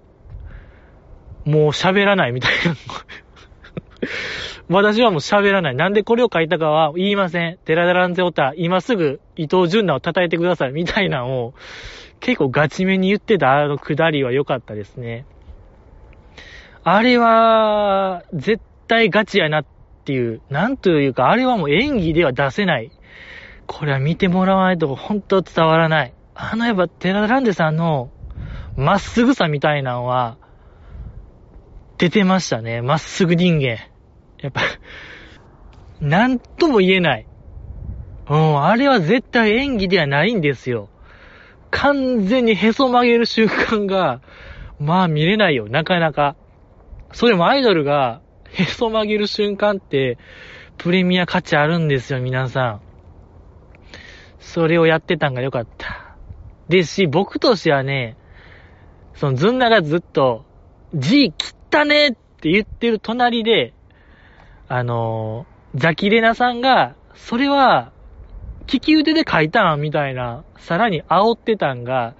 [1.45, 2.75] もう喋らないみたいな。
[4.69, 5.75] 私はもう喋らない。
[5.75, 7.57] なんでこれを書いたかは言いません。
[7.65, 10.71] 寺田ランゼオタ、今すぐ伊藤純奈を叩いてください。
[10.71, 11.53] みたいなのを、
[12.19, 15.25] 結構ガチめに言ってたあのくだりは良かったですね。
[16.83, 19.65] あれは、絶対ガチやなっ
[20.05, 22.91] ていう、なんというか、あれはもう演技では出せない。
[23.71, 26.13] これは見てもらわないと本当伝わらない。
[26.33, 28.09] あのやっぱ、テラランデさんの、
[28.75, 30.37] まっすぐさみたいなのは、
[31.99, 32.81] 出てましたね。
[32.81, 33.77] まっすぐ人間。
[34.41, 34.61] やっぱ、
[36.01, 37.27] なんとも言えない。
[38.27, 40.89] うん、あれは絶対演技ではないんですよ。
[41.69, 44.21] 完全にへそ曲げる瞬間が、
[44.79, 46.35] まあ見れないよ、なかなか。
[47.11, 50.17] それもアイドルが、へそ曲げる瞬間って、
[50.79, 52.88] プレミア価値あるんですよ、皆さん。
[54.39, 56.15] それをやってたんがよかった。
[56.69, 58.17] ですし、僕としてはね、
[59.15, 60.45] そのズンナがずっと、
[60.93, 63.73] G 切ったねって言ってる隣で、
[64.67, 67.91] あのー、ザキレナさんが、それは、
[68.71, 72.15] 利き腕で書いたんみたいな、さらに煽ってたんが、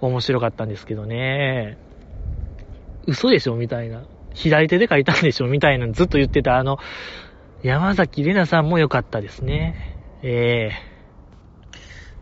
[0.00, 1.78] 面白かったんですけどね。
[3.06, 4.04] 嘘でしょみたいな。
[4.34, 6.78] 左手で書いたんでしょみたいなずっと言ってたあの、
[7.62, 9.96] 山崎玲奈さんも良かったですね。
[10.22, 10.85] ええー。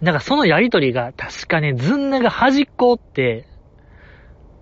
[0.05, 3.47] なんかそのやりとりが確かね、ずんなが端っこって、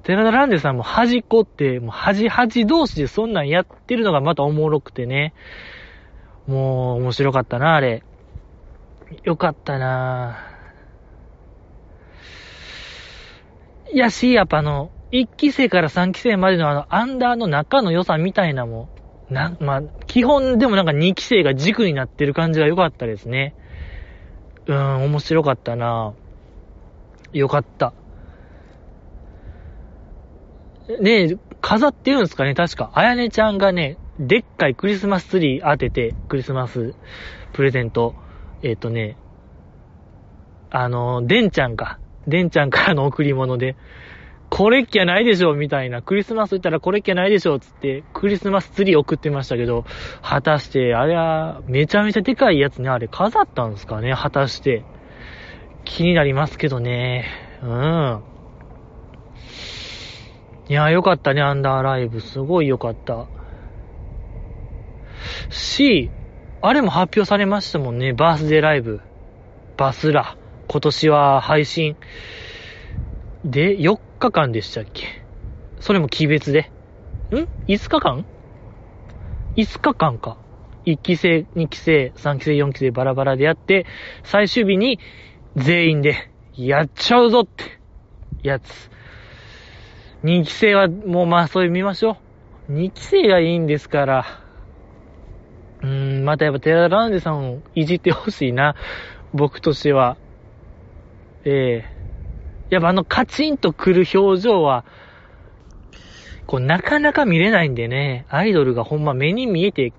[0.04, 5.34] 寺田ランデさんも端っこって、もう端端同士でそんなんやってるのがまたおもろくてね。
[6.46, 8.04] もう面白かったな、あれ。
[9.24, 10.38] よかったな
[13.92, 18.88] いやし、やっぱあの、1期生から3期生までのあの、アンダーの中の良さみたいなも
[19.28, 23.56] んな、まあ、基本でもなんか2期生が軸になってる感じが良かったですね。
[24.66, 26.14] うん、面白かったな
[27.32, 27.92] よかった。
[31.00, 32.90] ねえ、飾ってるんですかね確か。
[32.94, 36.94] あやねちゃんがね、でっかいクリスマスツリー当てて、クリスマス
[37.52, 38.14] プレゼント。
[38.62, 39.16] えっ、ー、とね、
[40.70, 41.98] あの、でんちゃんか。
[42.26, 43.76] でんちゃんからの贈り物で、
[44.54, 46.02] これっきゃないでしょみたいな。
[46.02, 49.86] クリスマス言ったらこれっきゃないでしょつって、クリスマスツリー送ってましたけど、
[50.20, 54.84] 果たして、あれは、めちゃめちゃでかいやつね、あれ飾ったんですかね果たして。
[55.86, 57.24] 気になりますけどね。
[57.62, 58.22] うん。
[60.68, 62.20] いや、よかったね、アンダーライブ。
[62.20, 63.28] すごいよかった。
[65.48, 66.10] し、
[66.60, 69.00] あれも発表されましたもんね、バースデーライブ。
[69.78, 70.36] バスラ。
[70.68, 71.96] 今年は配信。
[73.46, 75.22] で、4日間でしたっけ？
[75.80, 76.70] それも期別で。
[77.30, 78.24] ん ?5 日間
[79.56, 80.36] ?5 日間か。
[80.84, 83.86] 1期生、2期生、3期生、4期生バラバラでやって、
[84.22, 85.00] 最終日に
[85.56, 87.80] 全員でやっちゃうぞって
[88.42, 88.90] やつ。
[90.24, 92.18] 2期生はもうまあそういう見ましょ
[92.68, 92.72] う。
[92.72, 94.24] 2期生がいいんですから。
[95.82, 98.76] うーん、またやっぱテラランデさんをいじってほしいな。
[99.32, 100.16] 僕としては。
[101.44, 101.91] ええ
[102.72, 104.86] やっぱあのカチンとくる表情は、
[106.46, 109.92] こうなかなか見れないんでね、アイドルがほんま目に見えて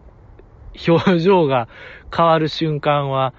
[0.88, 1.68] 表情が
[2.16, 3.36] 変わる瞬間は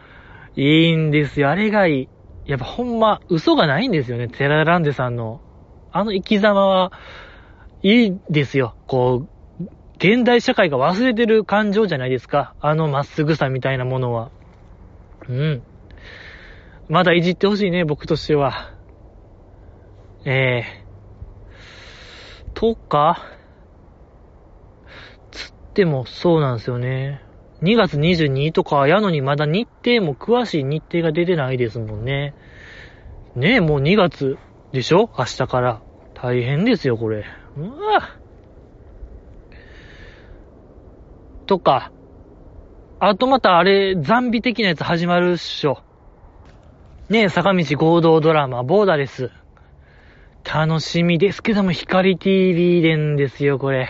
[0.54, 1.50] いいんですよ。
[1.50, 2.08] あれがいい。
[2.46, 4.28] やっぱほんま嘘がないんですよね。
[4.28, 5.40] テラランデさんの。
[5.90, 6.92] あの生き様は
[7.82, 8.76] いいですよ。
[8.86, 9.26] こ
[9.58, 9.64] う、
[9.96, 12.54] 現代社会が忘れてる感情じゃないですか。
[12.60, 14.30] あのまっすぐさみたいなものは。
[15.28, 15.62] うん。
[16.88, 18.73] まだいじってほしいね、僕としては。
[20.24, 23.22] えー、とか、
[25.30, 27.22] つってもそうなんですよね。
[27.62, 32.34] 2月22とかやのにまだ日程も詳しい日程が出てないですもんね。
[33.36, 34.38] ねえ、もう2月
[34.72, 35.10] でしょ？
[35.18, 35.82] 明日から。
[36.14, 37.24] 大変ですよ、これ。
[37.56, 38.16] うわ
[41.46, 41.92] とか、
[42.98, 45.82] あとまたあれ、ザンビ的なやつ始まるっしょ。
[47.10, 49.30] ねえ、坂道合同ドラマ、ボーダレス。
[50.44, 53.88] 楽しみですけども、光 TV でんですよ、これ。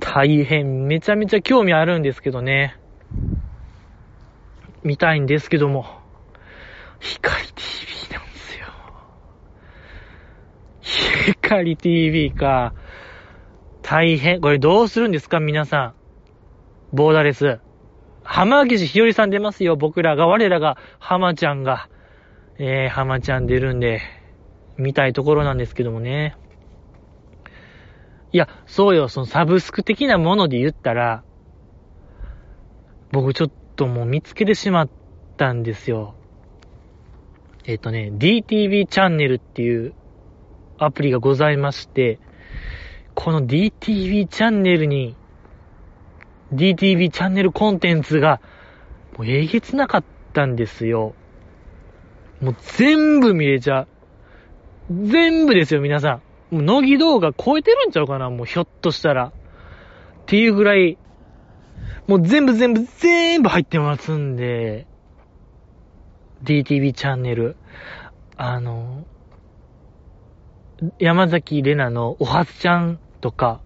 [0.00, 2.76] 大変、めちゃめちゃ興味あるんですけどね。
[4.82, 5.86] 見たいんですけども。
[7.00, 8.66] 光 TV なんですよ。
[11.34, 12.74] 光 TV か。
[13.82, 14.40] 大変。
[14.40, 15.94] これどうするんですか皆さん。
[16.92, 17.60] ボーダレス。
[18.22, 19.76] 浜岸ひよりさん出ますよ。
[19.76, 21.88] 僕らが、我らが、浜ちゃんが。
[22.60, 24.00] えー、浜ちゃん出るんで、
[24.76, 26.36] 見たいところなんですけどもね。
[28.32, 31.22] いや、そうよ、そのサブスク的なもので言ったら、
[33.12, 34.88] 僕ちょっともう見つけてしまっ
[35.36, 36.14] たんですよ。
[37.64, 39.94] えっ、とね、DTV チャンネルっていう
[40.78, 42.18] アプリがございまして、
[43.14, 45.16] この DTV チャンネルに、
[46.52, 48.40] DTV チャンネルコンテンツが、
[49.16, 51.14] もうえげつなかったんですよ。
[52.40, 53.88] もう全部見れちゃう。
[54.90, 56.20] 全部ですよ、皆さ
[56.50, 56.54] ん。
[56.54, 59.26] もう乃木動画超えてるんちゃうかなもうひょっとしたら。
[59.26, 59.32] っ
[60.26, 60.98] ていうぐらい、
[62.06, 64.86] もう全部全部全部入ってますんで、
[66.44, 67.56] DTV チャンネル。
[68.36, 69.04] あの、
[70.98, 73.60] 山崎玲奈のおはつちゃんとか、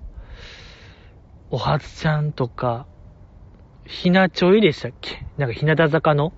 [1.50, 2.86] おはつちゃんとか、
[3.84, 5.26] ひなちょいでしたっけ？
[5.36, 6.32] なんかひなた坂の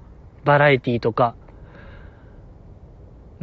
[0.44, 1.36] バラエティとか、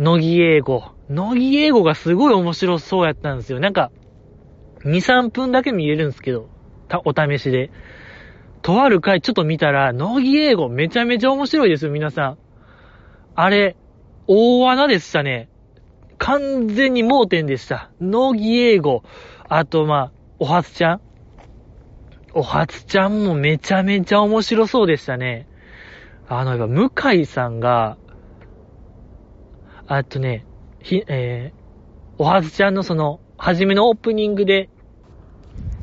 [0.01, 0.83] 乃木英語。
[1.09, 3.59] 乃木英語がすごい面白そうやったんですよ。
[3.59, 3.91] なんか、
[4.83, 6.49] 2、3分だけ見れるんですけど、
[6.87, 7.69] た、お試しで。
[8.63, 12.37] とある回ちょっと見たら、乃木英語めちゃめちゃ面白いですよ、皆さん。
[13.35, 13.75] あれ、
[14.25, 15.49] 大穴でしたね。
[16.17, 17.91] 完全に盲点でした。
[17.99, 19.03] 乃木英語。
[19.49, 21.01] あと、まあ、おはつちゃん。
[22.33, 25.47] おはつちゃんもめちゃめちゃ面白そうでしたね。
[26.27, 27.97] あの、やっぱ、向井さんが、
[29.93, 30.45] あとね、
[30.81, 34.69] ひ、えー、おはずちゃんのその、初めのオープニングで、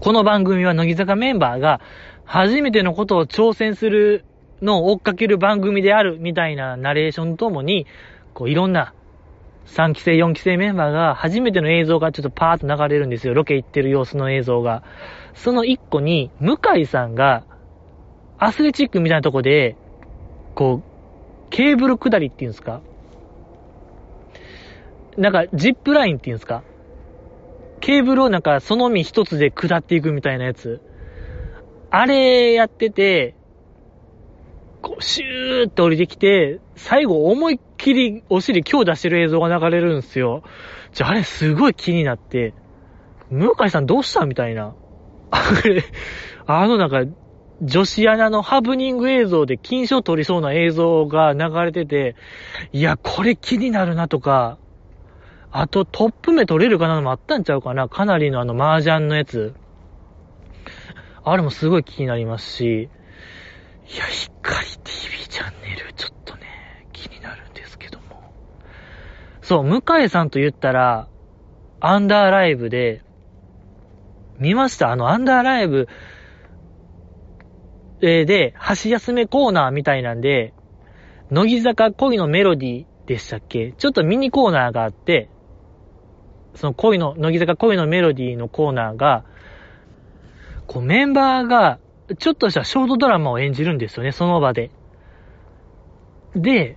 [0.00, 1.82] この番組は乃木坂メンバーが、
[2.24, 4.24] 初めてのことを挑戦する
[4.62, 7.86] のを追っかける番組である、みたいなナレーションともに、
[8.32, 8.94] こう、いろんな、
[9.66, 13.34] 3期生、4期生メンバーが、初めての映像がちょっとパーッと流れるんですよ。
[13.34, 14.84] ロケ行ってる様子の映像が。
[15.34, 17.44] その一個に、向井さんが、
[18.38, 19.76] アスレチックみたいなとこで、
[20.54, 22.80] こう、ケーブル下りっていうんですか
[25.18, 26.62] なんか、ジップラインっていうんですか？
[27.80, 30.80] ケーブルをなんか、その身一つで下っていくみたいなやつ。
[31.90, 33.34] あれやってて、
[34.80, 40.44] こう、シューって降りてきて、最後思いっきりお尻強出してる映像が流れるんですよ。
[40.92, 42.54] じゃあ、あれすごい気になって、
[43.30, 44.74] 向井さんどうしたみたいな。
[45.30, 45.82] あれ、
[46.46, 47.02] あのなんか、
[47.60, 52.14] 女子アナのハプニング映像で金賞取りそうな映像が流れてて、
[52.72, 54.58] いや、これ気になるなとか、
[55.50, 59.54] あとトップ目取れるかなのもあったんちゃうかなかなりのあの麻雀のやつ。
[61.24, 68.32] あれもすごい気になりますし、いや、光 TV チャンネル、ちょっとね、気になるんですけども。
[69.42, 71.08] そう、向井さんと言ったら、
[71.80, 73.02] アンダーライブで、
[74.38, 74.90] 見ました？
[74.90, 75.88] あの、アンダーライブ、
[78.00, 80.54] えー、で、箸休めコーナーみたいなんで、
[81.30, 83.72] 乃木坂恋のメロディーでしたっけ？
[83.72, 85.28] ちょっとミニコーナーがあって、
[86.58, 89.24] その恋の、乃木坂恋のメロディーのコーナーが、
[90.66, 91.78] こうメンバーが、
[92.18, 94.72] ちょっとしたショートドラマを演じるんですよね、その場で。
[96.34, 96.76] で、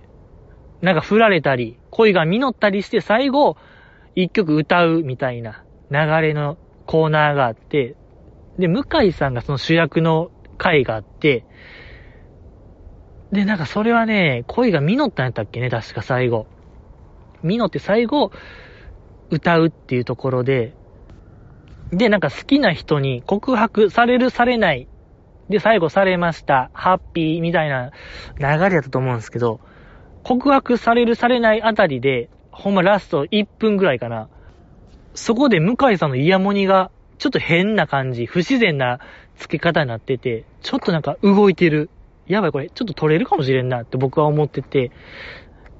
[0.82, 3.56] なんか振られたり、恋が実ったりして最後、
[4.14, 7.96] 一曲歌うみたいな流れのコーナーがあって、
[8.58, 11.44] で、向井さんがその主役の回があって、
[13.32, 16.46] で、なんかそれはね、恋が実ったんやったっけね、確か最後。
[17.42, 18.30] 実って最後、
[19.32, 20.74] 歌うっていうところで、
[21.90, 24.86] で、なんか好きな人に告白されるされない。
[25.48, 26.70] で、最後されました。
[26.74, 27.92] ハッピーみたいな
[28.38, 29.60] 流れだったと思うんですけど、
[30.22, 34.28] 告白されるされないあたりで、ほんまラスト1分ぐらいかな。
[35.14, 39.00] そこで向井さんのイヤモニが、ちょっと変な感じ、不自然な
[39.36, 41.88] 付け方になってて、ちょっとなんか動いてる。
[42.26, 44.90] やばいこれ、ちょっと撮れるかもしれんなって僕は思ってて。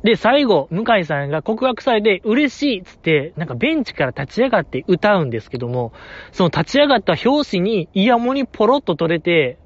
[0.02, 5.92] で、最後、向井さんが告白されて嬉しいっつって、なんかベンチから立ち上がって歌うんですけども、
[6.32, 9.58] その立ち上がった表紙にイヤモニポロッと取れて、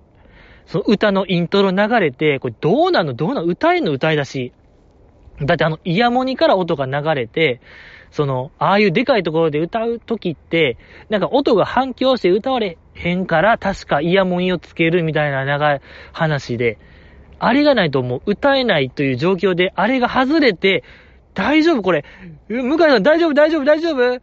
[0.66, 4.52] その歌のイントロ流れて、これどうなのどうなの歌えんの歌いだし。
[5.40, 7.60] だってあのイヤモニから音が流れて、
[8.10, 10.78] その、ああいうでかいところで歌うときって、
[11.08, 15.80] なんか音が反響して歌われへんから、確かイヤモニをつけるみたいな長い
[16.12, 16.78] 話で、
[17.38, 20.84] あれがないともう歌えないという状況で、あれが外れて、
[21.34, 22.04] 大丈夫これ。
[22.48, 24.20] 向井さん大丈夫大丈夫大丈夫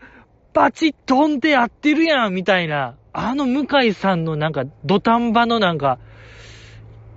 [0.53, 2.95] バチッ飛んでやってるやんみたいな。
[3.11, 5.99] あの向井さんのなんか、土壇場のなんか、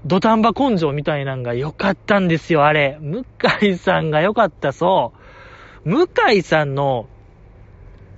[0.05, 2.99] 土壇場根性みたいなんが良かったんですよ、あれ。
[3.01, 3.25] 向
[3.63, 5.13] 井さんが良かった、そ
[5.85, 5.89] う。
[5.89, 7.09] 向井さんの、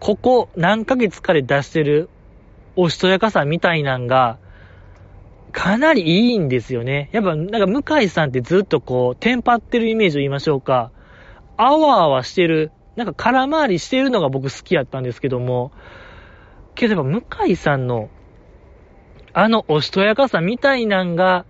[0.01, 2.09] ここ何ヶ月かで出してる
[2.77, 4.39] おしとやかさみたいなんが、
[5.53, 7.09] かなりいいんですよね。
[7.13, 10.91] やっぱ、なんか向井さんってずっとこう、テンパってるイメージを言いましょうか。
[11.57, 15.73] あわあわしてる、なんか空回りしてるのが僕好きやったんですけども、
[16.75, 18.11] けどやっぱ向井さんの、
[19.33, 21.45] あのおしとやかさみたいなんが、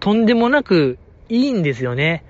[0.00, 0.98] とんでもなく
[1.28, 2.24] いいんですよね。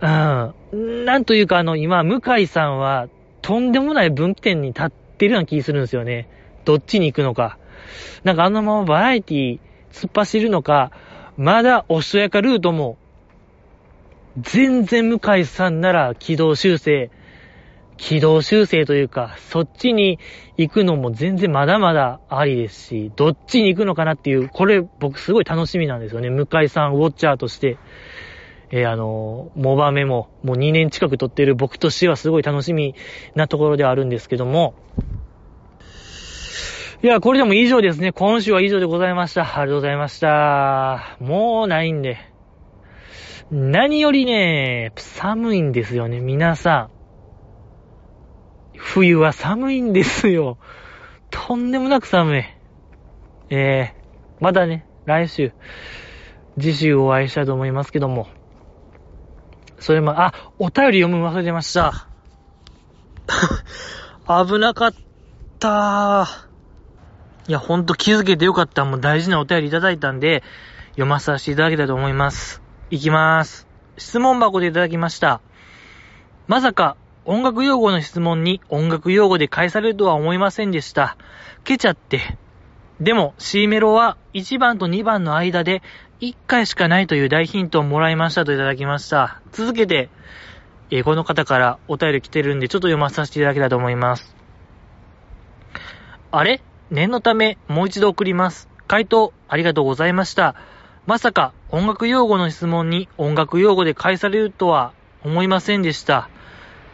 [0.00, 1.04] うん。
[1.04, 3.08] なんというかあの、今、向井さんは、
[3.40, 6.28] とんでもない分岐点に立ってるような気するんですよね。
[6.64, 7.58] どっちに行くのか。
[8.24, 9.60] なんかあのままバラエティ
[9.92, 10.90] 突っ走るのか、
[11.36, 12.96] まだおしとやかルートも、
[14.38, 17.10] 全然向井さんなら軌道修正
[17.98, 20.18] 軌道修正というか、そっちに
[20.56, 26.28] 行くのも全然まだまだありですし、どっちに行くのかなっていう、これ僕すごい楽しみなんですよね。
[26.28, 27.78] 向井さんウォッチャーとして。
[28.74, 32.94] えー、あの、モバメももう2年近く撮ってる僕としてはすごい楽しみ
[33.34, 34.74] なところではあるんですけども、
[37.02, 38.12] いや、これでも以上ですね。
[38.12, 39.42] 今週は以上でございました。
[39.42, 41.16] ありがとうございました。
[41.18, 42.16] もうないんで。
[43.50, 46.90] 何よりね、寒いんですよね、皆さん。
[48.76, 50.58] 冬は寒いんですよ。
[51.30, 52.44] とんでもなく寒い。
[53.50, 55.50] えー、まだね、来週、
[56.56, 58.28] 次週お会いしたいと思いますけども。
[59.80, 62.06] それも、あ、お便り読む忘れてました。
[64.46, 64.92] 危なかっ
[65.58, 66.51] た
[67.52, 68.82] いや、ほんと気づけてよかった。
[68.86, 70.42] もう大事なお便りいただいたんで、
[70.92, 72.62] 読まさせていただきたいと思います。
[72.88, 73.68] いきます。
[73.98, 75.42] 質問箱でいただきました。
[76.46, 76.96] まさか、
[77.26, 81.18] 音楽用語の質問に音楽用語で返されるとは思いませんでした。
[81.64, 82.38] ケチャって。
[83.00, 85.82] でも C メロは1番と2番の間で
[86.20, 89.42] 1回しかないという大ヒントをもらいましたといただきました。
[89.52, 90.08] 続けて、
[90.90, 94.34] えー、この方からお便り来てるんでちょっと読ませさせていただきたいと思います。
[96.30, 96.62] あれ？
[96.92, 98.68] 念のためもう一度送ります。
[98.86, 100.54] 回答ありがとうございました。
[101.06, 104.92] まさか音楽用語の質問に音楽用語で返されるとは
[105.24, 106.28] 思いませんでした。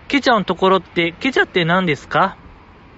[0.06, 2.36] ケチャのところって、ケチャって何ですか？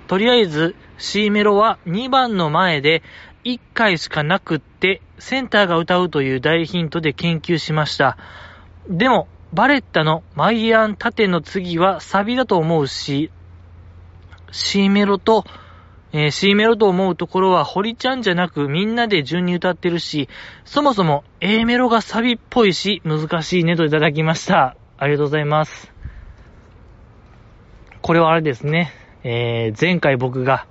[0.09, 3.03] とりあえず C メロは2番の前で
[3.45, 8.19] 1回しかなくってセンターが歌うという大ヒントで研究しました。
[8.89, 13.31] でも、バレッタのマイアン縦の次はサビだと思うし、
[14.53, 15.45] C メロと、
[16.13, 20.29] えー、C メロと思うところは堀ちゃんじゃなくみんなで順に歌ってるし、
[20.65, 24.77] そもそも A メロがサビっぽいし難しいねといただきました。
[24.99, 25.93] ありがとうございます。
[28.03, 28.93] これはあれですね。
[29.23, 30.67] えー、前回僕が、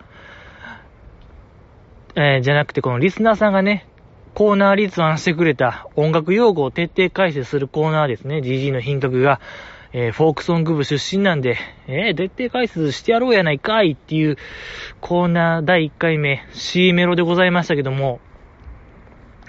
[2.15, 3.87] えー、じゃなくてこのリスナーさんがね、
[4.33, 8.37] コーナー立案してくれた音楽用語を徹底解説するコーナーですね。
[8.37, 9.39] GG の品格が、
[9.91, 14.37] えー、フォークソング部出身なんで、えー、徹底解説してやろうやないかいっていう
[15.01, 18.19] コーナー第1回目 C メロでございましたけども、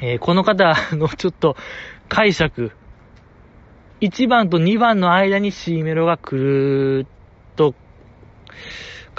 [0.00, 1.56] えー、この方のちょっと
[2.08, 2.72] 解釈、
[4.00, 7.20] 1番と2番の間に C メロが来るっ
[7.56, 7.74] と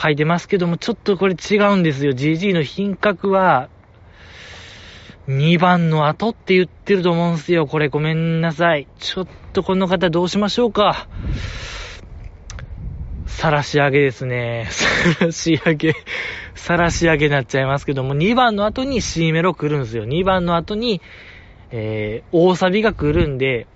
[0.02, 2.14] 書いてますけども、ちょっとこれ違うんですよ。
[2.14, 3.70] GG の品格は、
[5.32, 7.66] 2番の後って言ってると思うんすよ。
[7.66, 8.88] これごめんなさい。
[9.00, 11.08] ちょっとこの方どうしましょうか。
[13.28, 14.68] さらし上げですね。
[14.70, 15.96] さらし上げ。
[16.56, 20.06] さらし上げになっちゃいますけども、2番の後に C メロ来るんすよ。
[20.06, 21.02] 2番の後に、
[21.72, 23.68] えー、大サビが来るんで、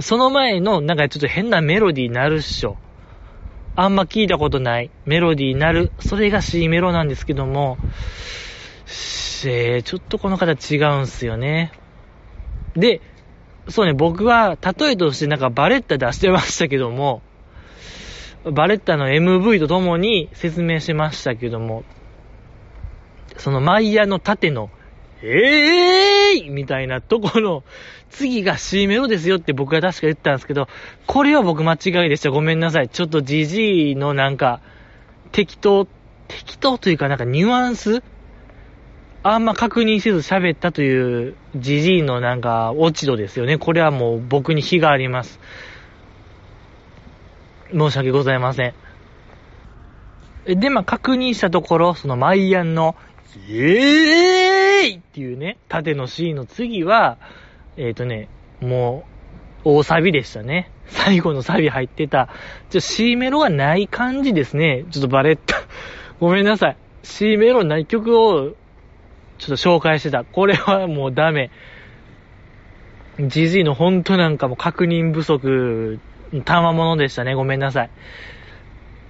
[0.00, 2.76] その前の、なんかちょっと変なメロディーになるっしょ。
[3.74, 5.92] あんま聞いたことないメロディーになる。
[5.98, 7.78] それが C メロなんですけども、
[9.46, 11.72] え、ちょっとこの方違うんすよね。
[12.74, 13.00] で、
[13.68, 17.22] そうね、僕は例えとしてなんかバレッタ出してましたけども、
[18.44, 21.84] バレッタの MV とともに説明しましたけども、
[23.36, 24.70] そのマイヤーの縦の、
[25.22, 27.64] えーいみたいなところ、
[28.10, 30.68] 次が C メロですよって僕が確か言ったんですけど、
[31.06, 32.30] これは僕間違いでした。
[32.30, 32.88] ごめんなさい。
[32.88, 34.60] ちょっと GG のなんか、
[35.32, 35.86] 適当、
[36.28, 38.02] 適当というかなんかニュアンス
[39.34, 43.58] あんま確認せず喋ったという GG のなんか落ち度ですよね。
[43.58, 45.40] これはもう僕に非があります。
[47.72, 48.74] 申し訳ございません。
[50.46, 52.96] で、まあ、確認したところ、そのマイアンの、
[53.48, 57.18] イエーイっていうね、縦の C の次は、
[57.76, 58.28] えっ、ー、とね、
[58.60, 59.04] も
[59.64, 60.70] う、大サビでしたね。
[60.86, 62.30] 最後のサビ入ってた。
[62.70, 64.86] ちょ、C メロがない感じですね。
[64.90, 65.56] ちょっとバレった。
[66.18, 66.76] ごめんなさい。
[67.02, 68.54] C メロない曲を、
[69.38, 70.24] ちょっと紹介してた。
[70.24, 71.50] これはもうダメ。
[73.18, 75.98] GG のほんとなんかも確認不足、
[76.44, 77.34] たまものでしたね。
[77.34, 77.90] ごめんなさい。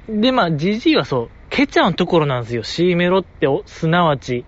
[0.08, 2.62] で、まあ、GG はそう、ケチャのところなんですよ。
[2.62, 4.44] C メロって、すなわち。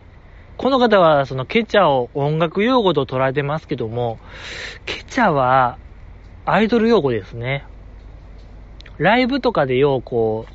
[0.57, 4.19] この方は、そのケチャを音楽用語と捉えてますけども、
[4.87, 5.79] ケチャは、
[6.47, 7.65] アイドル用語ですね。
[8.99, 10.55] ライブとかでよう、こう、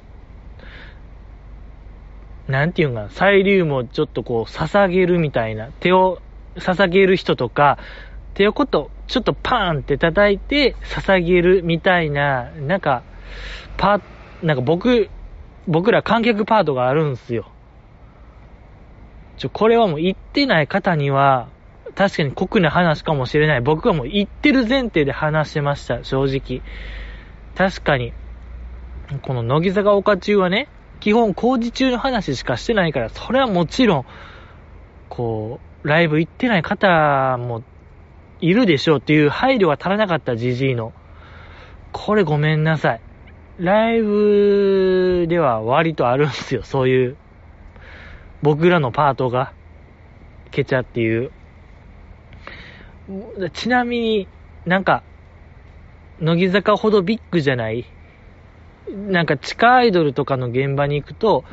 [2.47, 6.21] なんていうんか、サイリウムをちょっとこう、捧げるみたいな、手を
[6.55, 7.79] 捧げる人とか、
[8.33, 13.03] 手をこと、ちょっとパーンって叩いて捧げるみたいな、なんか、
[13.77, 13.99] パ
[14.43, 15.09] なんか僕、
[15.67, 17.49] 僕ら観客パートがあるんすよ。
[19.37, 21.49] ちょ、これはもう言ってない方には、
[21.95, 23.61] 確かに酷な話かもしれない。
[23.61, 26.61] 僕はもう言ってる前提で話してました、正直。
[27.55, 28.13] 確かに。
[29.21, 30.67] この乃木坂岡中はね、
[30.99, 34.05] 基本工事中の話しかしてないから、それはもちろん、
[35.09, 37.63] こう、ライブ行ってない方も
[38.41, 40.93] いるでしょうっていう配慮が足らなかったじじいの。
[41.91, 43.01] これごめんなさい。
[43.57, 47.17] ライブでは割とあるんすよ、そういう。
[48.41, 49.53] 僕らのパートが、
[50.51, 51.31] ケチャっていう。
[53.53, 54.27] ちなみに
[54.65, 55.03] なんか、
[56.19, 57.85] 乃木坂ほどビッグじゃない
[58.89, 61.43] なんか地下アイドルとかの現場に行くと、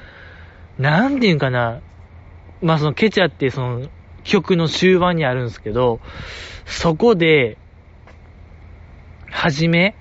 [0.78, 1.80] なんていうんかな、
[2.60, 3.88] まあそのケチャってその
[4.24, 6.00] 曲の終盤にあるんですけど、
[6.66, 7.58] そこで、
[9.30, 9.94] はじめ、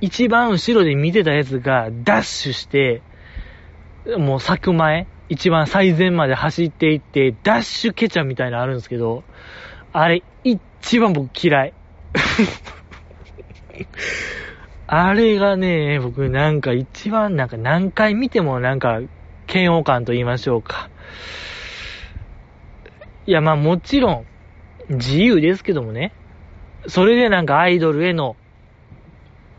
[0.00, 3.02] 一番後ろで見てたやつがダッシュして、
[4.18, 9.24] もう咲く前、一番最前まで走っていって、ダッシュケチャみたいなのあるんですけど、
[9.92, 11.74] あれ、一番僕嫌い。
[14.90, 19.00] あれがね、僕なんか一番なんか何回見てもなんか
[19.52, 20.88] 嫌悪感と言いましょうか。
[23.26, 24.26] いやまあもちろん
[24.88, 26.14] 自由ですけどもね。
[26.86, 28.36] それでなんかアイドルへの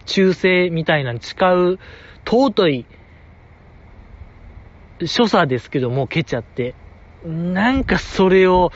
[0.05, 1.77] 忠誠みたいなの誓う
[2.25, 2.85] 尊い
[5.05, 6.73] 所作ですけども、ケチャって。
[7.23, 8.71] なんかそれを、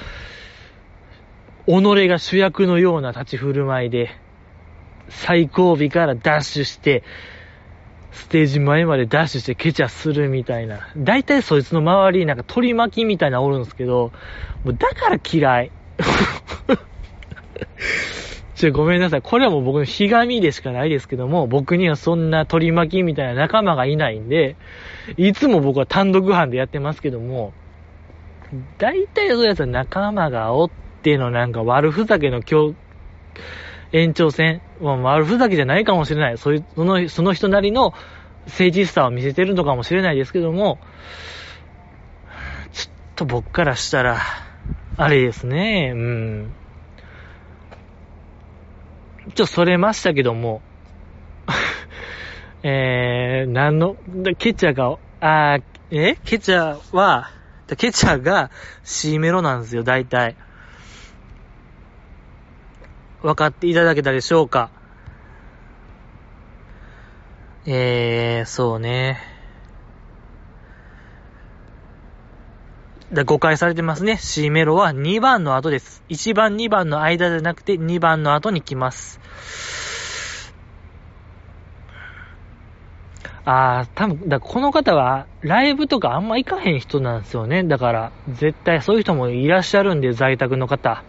[1.65, 4.11] 己が主役のような立ち振る舞いで、
[5.13, 7.03] 最後尾からダッシュして、
[8.11, 10.91] ステージ前までダッシュしてケチャするみたいな。
[10.95, 14.11] だいたいそいつの周りになんか取り巻きみたいなおるんですけど、
[14.63, 15.71] もうだから嫌い。
[18.55, 19.21] ちょ、ごめんなさい。
[19.21, 24.55] これはもう僕のひがみでしかないですけども、僕にはそんな取り巻きみたいな仲間がいないんで、
[25.17, 27.51] いつも僕は単独犯でやってますけども、
[28.77, 30.69] 大体そういうやつは仲間がおっ
[31.01, 32.75] てのなんか悪ふざけの今日、
[33.93, 34.61] 延長戦。
[34.81, 36.37] まあ、悪ふざけじゃないかもしれない。
[36.37, 37.93] そういう、その、その人なりの
[38.47, 40.79] 誠実さを見せてるのかもしれないですけども、
[42.73, 44.19] ちょっと僕からしたら、
[44.97, 46.53] あれですね、うん。
[49.27, 50.61] ちょっとそれましたけども、
[52.63, 53.95] えー、なんの、
[54.37, 55.59] ケチャが、あ、
[55.91, 56.15] え？
[56.25, 57.29] ケチャは、
[57.77, 58.49] ケチャが
[58.83, 60.35] C メロなんですよ、大体。
[63.23, 64.69] 分かっていただけたでしょうか？
[67.65, 69.17] えー、そうね。
[73.13, 74.17] だ誤解されてますね。
[74.17, 76.03] C メロは2番の後です。
[76.09, 79.21] 1番、2番の間じゃなくて2番の後に来ます。
[83.45, 87.63] あー、多分、だこの方はライブとかあんま行かへん人なんですよね。
[87.63, 91.03] だから、絶対そういう人もいらっしゃるんで、在宅の方。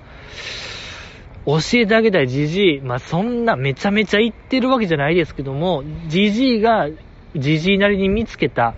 [1.47, 2.81] 教えてあげたいじじい。
[2.81, 6.89] まあ、そんなめちゃめちゃ言ってるわけじゃないですけども、じじいが、
[7.37, 8.75] じじいなりに見つけた、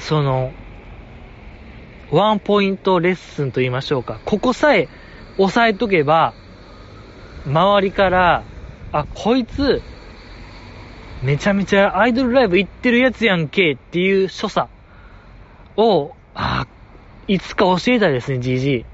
[0.00, 0.52] その、
[2.10, 4.18] ワンポイントレッスンと言いましょうか。
[4.24, 4.88] ここさえ
[5.36, 6.34] 押さえとけば、
[7.46, 8.44] 周りから、
[8.92, 9.80] あ、こいつ、
[11.22, 14.68] めちゃめちゃアイドルライブ行ってるやつやんけっていう所作
[15.76, 16.66] を、あ、
[17.28, 18.84] いつか教えたいですね、じじ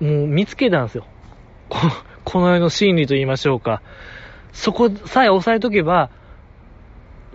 [0.00, 0.04] い。
[0.04, 1.04] もう見つけたんですよ。
[1.70, 1.78] こ
[2.24, 3.80] この世の真理と言いましょうか。
[4.52, 6.10] そこさえ押さえとけば、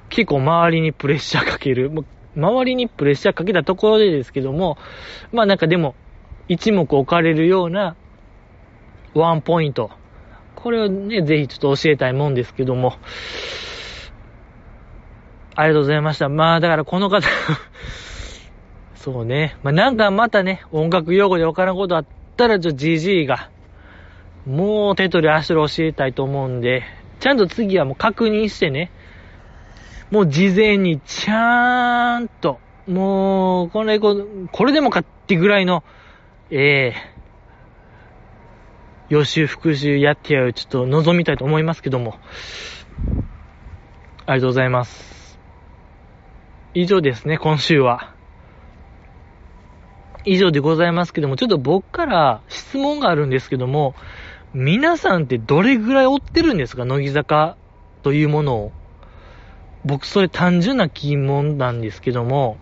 [0.09, 1.91] 結構周りにプレッシャーかける。
[2.35, 4.77] 周りにプレッシャーかけたところでですけども、
[5.31, 5.95] まあなんかでも、
[6.47, 7.95] 一目置かれるような
[9.15, 9.89] ワンポイント。
[10.55, 12.93] これをね、ぜひちょっと教えたいもんですけども。
[15.55, 16.27] ありがとうございました。
[16.27, 17.25] まあだからこの方
[18.95, 19.57] そうね。
[19.63, 22.05] まあなんかまたね、音楽用語でわからんことあっ
[22.35, 23.49] たら、ちょっと GG が、
[24.45, 26.83] もう手取り足取り教えたいと思うんで、
[27.19, 28.91] ちゃんと次はもう確認してね、
[30.11, 35.83] もう事前にちゃーんと、もう、これ、これでもかってぐらいの、
[36.51, 42.19] ええー、予習復習やってやる、ちょっと望みたいと思いますけども。
[44.27, 45.39] ありがとうございます。
[46.75, 48.13] 以上ですね、今週は。
[50.25, 53.95] 以上でございますけども、ちょっと僕から質問があるんですけども、
[54.57, 56.85] 皆さんってどれぐらい追ってるんですか？
[56.85, 57.57] 乃木坂
[58.03, 58.71] というものを。
[59.83, 62.55] 僕それ単純な疑問なんですけども、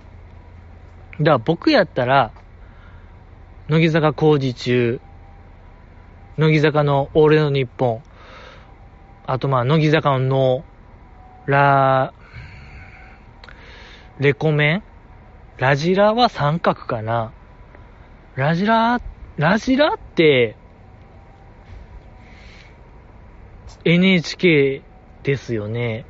[1.19, 2.31] だから僕やったら、
[3.67, 5.01] 乃木坂工事中、
[6.37, 8.01] 乃木坂の俺の日本、
[9.27, 10.65] あとまあ乃木坂のの、
[11.45, 12.11] ラ、
[14.17, 14.83] レコメン
[15.59, 17.33] ラジラは三角かな。
[18.35, 18.99] ラジラ、
[19.37, 20.57] ラジラって、
[23.85, 24.81] NHK
[25.23, 26.05] ですよね。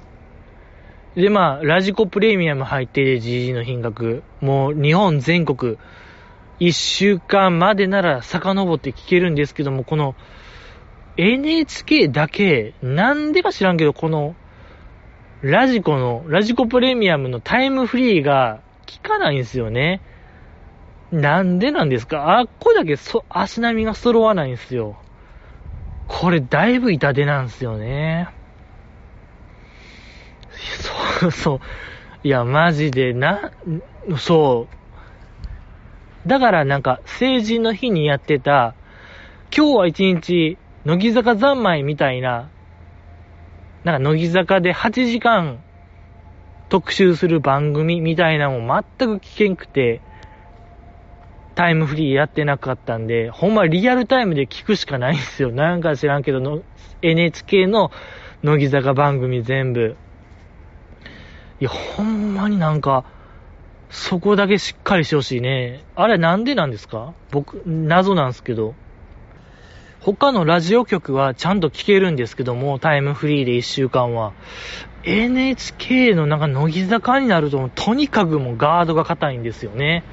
[1.16, 4.24] で、まあ、ラジコプレミアム入ってて GG の品格。
[4.42, 5.78] もう、日本全国、
[6.60, 10.16] 1週間までなら遡って聞けるんですけども、この、
[11.18, 14.36] NHK だけ、なんでか知らんけど、この、
[15.42, 18.62] ラジコの、ラジコプレミアムのタイムフリーが
[19.04, 20.02] 効かないんですよね。
[21.12, 22.40] なんでなんですか？
[22.40, 24.98] あっこだけそ、足並みが揃わないんですよ。
[26.08, 28.30] これだいぶ痛手なんですよね。
[31.22, 31.60] そうそう。
[32.24, 33.52] いや、マジで、な、
[34.18, 34.68] そ
[36.26, 36.30] う。
[36.30, 38.76] だからなんか、成人の日にやってた、
[39.56, 42.50] 今日は一日、乃木坂三昧みたいな、
[43.84, 45.62] なんか乃木坂で8時間
[46.70, 50.02] 特集する番組みたいなのも全く聞けんくて、
[51.56, 55.52] タイムフリーやってなかったんで、ほんまリアルタイムで聞くしかないんですよ。
[55.52, 56.62] なんか知らんけどの、
[57.02, 57.92] NHK の
[58.42, 59.96] 乃木坂番組全部。
[61.60, 63.06] いや、ほんまになんか、
[63.90, 65.84] そこだけしっかりしてほしいね。
[65.96, 67.14] あれなんでなんですか？
[67.32, 68.74] 僕、謎なんですけど。
[70.00, 74.34] 他のラジオ局はちゃんと聞けるんですけども、タイムフリーで1週間は。
[75.04, 80.04] NHK のなんか乃木坂になると、とにかくもうガードが硬いんですよね。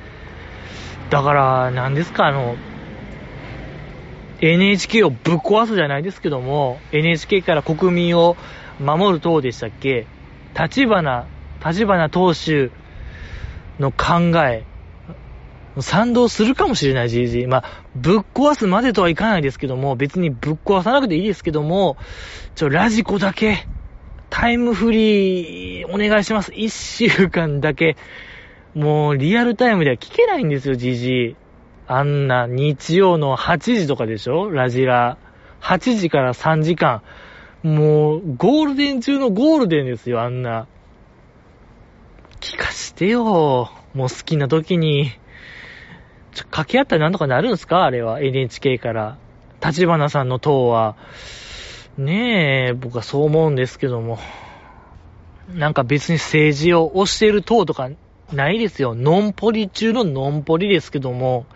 [1.11, 2.57] だから、なんですか、あの、
[4.41, 8.37] NHK をぶっ壊すじゃないですけども、NHK から国民を
[8.79, 10.07] 守る党でしたっけ？
[10.59, 11.27] 立花、
[11.65, 12.71] 立花党首
[13.79, 14.65] の考え、
[15.79, 17.49] 賛同するかもしれない GG。
[17.49, 21.97] まあ、ぶっ壊すまでとはいかないですけども、別にぶっ壊さなくていいですけども、
[22.55, 23.67] ちょ、ラジコだけ、
[24.31, 26.53] タイムフリー、お願いします。
[26.55, 27.97] 一週間だけ、
[28.75, 31.37] もうリアルタイムでは聞けないんですよ、じじい
[31.87, 34.51] あんな日曜の8時とかでしょ？
[34.51, 35.19] ラジラ。
[35.61, 37.03] 8時から3時間。
[37.63, 40.67] もう、ゴールデン中のゴールデンですよ、あんな。
[42.41, 43.71] 聞かしてよ。
[43.93, 45.11] もう好きな時に。
[46.33, 47.85] ちょ、掛け合ったらなんとかなるんすか？
[47.85, 48.23] あれは。
[48.23, 49.19] NHK から。
[49.63, 50.97] 立花さんの党は。
[51.99, 54.19] ねえ、僕はそう思うんですけども。
[55.53, 57.91] なんか別に政治を推してる党とか
[58.33, 58.95] ないですよ。
[58.95, 61.47] ノンポリ中のノンポリですけども、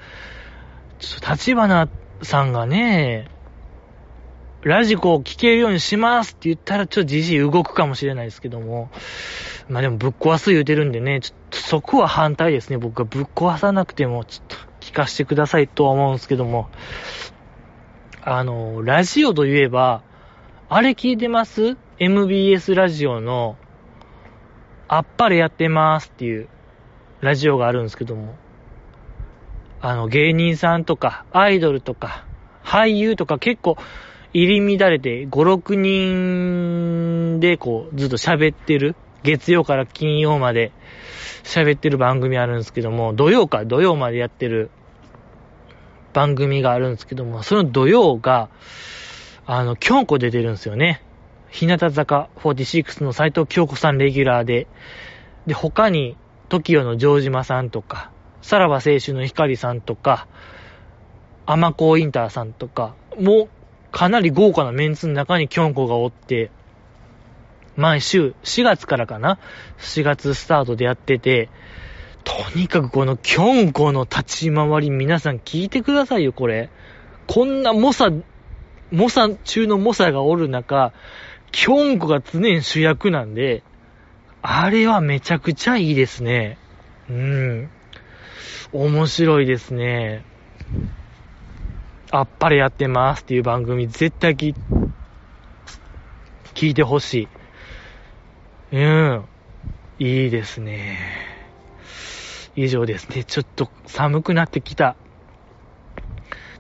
[0.99, 1.89] ちょっと立花
[2.22, 3.29] さんがね、
[4.62, 8.91] ラジコを聴けるようにしますって言ったらちょっとじじい動くかもしれないですけども、
[9.68, 12.79] まあでもぶっ壊す言うてるんでね、ちょっとそこは反対ですね。
[12.79, 16.70] 僕はぶっ壊さなくてもちょっと聞かせてくださいとは思うんですけども、
[18.22, 20.03] あの、ラジオといえば、
[20.70, 23.57] あれ聞いてます ?MBS ラジオの、
[24.89, 26.49] あっぱれやってますっていう、
[27.25, 28.37] ラジオがあるんですけども、
[29.81, 32.25] あの、芸人さんとか、アイドルとか、
[32.62, 33.77] 俳優とか結構
[34.33, 40.70] 入り乱れて5、6人でこう、ずっと喋ってる、月曜から金曜まで
[41.45, 44.70] 喋ってる番組あるんですけども、土曜か土曜までやってる
[46.12, 48.51] 番組があるんですけども、その土曜が、
[49.47, 51.03] あの、京子出てるんですよね。
[51.51, 54.66] 日向坂46の斎藤京子さんレギュラーで、
[55.47, 56.16] で、他に、
[56.55, 58.11] TOKIO の城島さんとか、
[58.43, 60.29] さらば青春の光さんとか、
[61.47, 63.49] アマコインターさんとか、もう
[63.91, 66.51] かなり豪華なメンツの中にキョンコがおって、
[67.77, 69.39] 毎週、4月からかな
[69.79, 71.49] ?4 月スタートでやってて、
[72.23, 76.71] とにかくこのキョンコの立ち回り皆さん聞いてくださいよ、これ。
[77.27, 78.11] こんな猛者、
[78.93, 80.93] 猛者中の猛者がおる中、
[81.51, 83.63] キョンコが常に主役なんで、
[84.47, 86.59] あれはめちゃくちゃいいですね。
[87.09, 87.71] うん。
[88.75, 90.23] 面白いですね。
[92.11, 94.55] あっぱれやってますっていう番組絶対聞
[96.53, 97.27] 聞いてほし
[98.73, 98.77] い。
[98.77, 99.25] うん。
[99.99, 100.99] いいですね。
[102.55, 103.25] 以上ですね。
[103.25, 104.95] ちょっと寒くなってきた。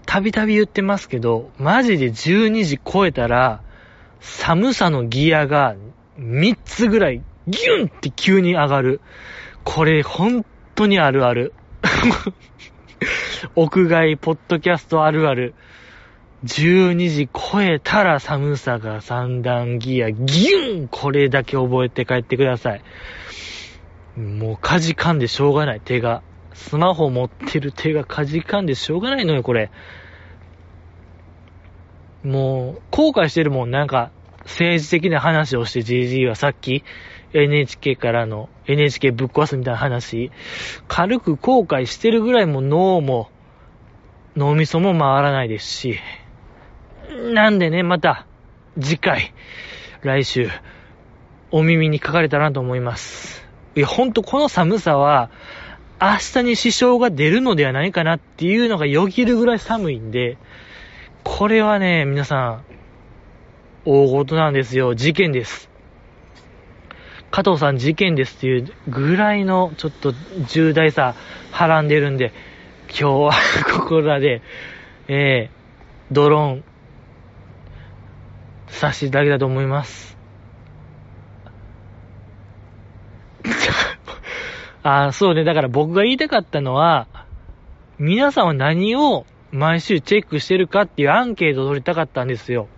[0.06, 3.60] たびたび言ってますけど、マジで12時超えたら、
[4.20, 5.76] 寒さのギアが
[6.18, 9.00] 3つぐらいギュンって急に上がる。
[9.64, 11.52] これ、本当にあるある。
[13.54, 15.54] 屋外ポッドキャストあるある。
[16.44, 22.82] 12時超えたら寒さが三段ギア、ギュンこれだけ覚えて帰ってください。
[24.20, 26.22] もう、かじかんでしょうがない、手が。
[26.52, 29.70] スマホ持ってる手がかじかんでしょうがないのよ、これ。
[32.22, 34.10] もう、後悔してるもん、なんか、
[34.44, 36.84] 政治的な話をして GG はさっき、
[37.34, 40.30] NHK からの NHK ぶっ壊すみたいな話、
[40.86, 43.28] 軽く後悔してるぐらいも脳も、
[44.36, 45.98] 脳みそも回らないですし、
[47.32, 48.26] なんでね、また、
[48.80, 49.34] 次回、
[50.02, 50.48] 来週、
[51.50, 53.46] お耳に書かれたらなと思います。
[53.74, 55.30] いや、ほんとこの寒さは、
[56.00, 60.38] 明日に支障が出るのではないかなっていうのがよぎるぐらい寒いんで、
[61.24, 62.64] これはね、皆さん、
[63.84, 64.94] 大事なんですよ。
[64.94, 65.73] 事件です。
[67.34, 70.14] 加藤さん事件ですっていうぐらいのちょっと
[70.46, 71.16] 重大さ
[71.50, 72.32] はらんでるんで、
[72.86, 73.32] 今日は
[73.76, 74.40] ここらで、
[75.08, 76.64] えー、ドローン、
[78.68, 80.16] させていただけたと思います。
[84.84, 85.42] あ、そうね。
[85.42, 87.08] だから僕が言いたかったのは、
[87.98, 92.68] 皆さんは何を毎週チェックしてるかっていうアンケートを取りたかったんですよ。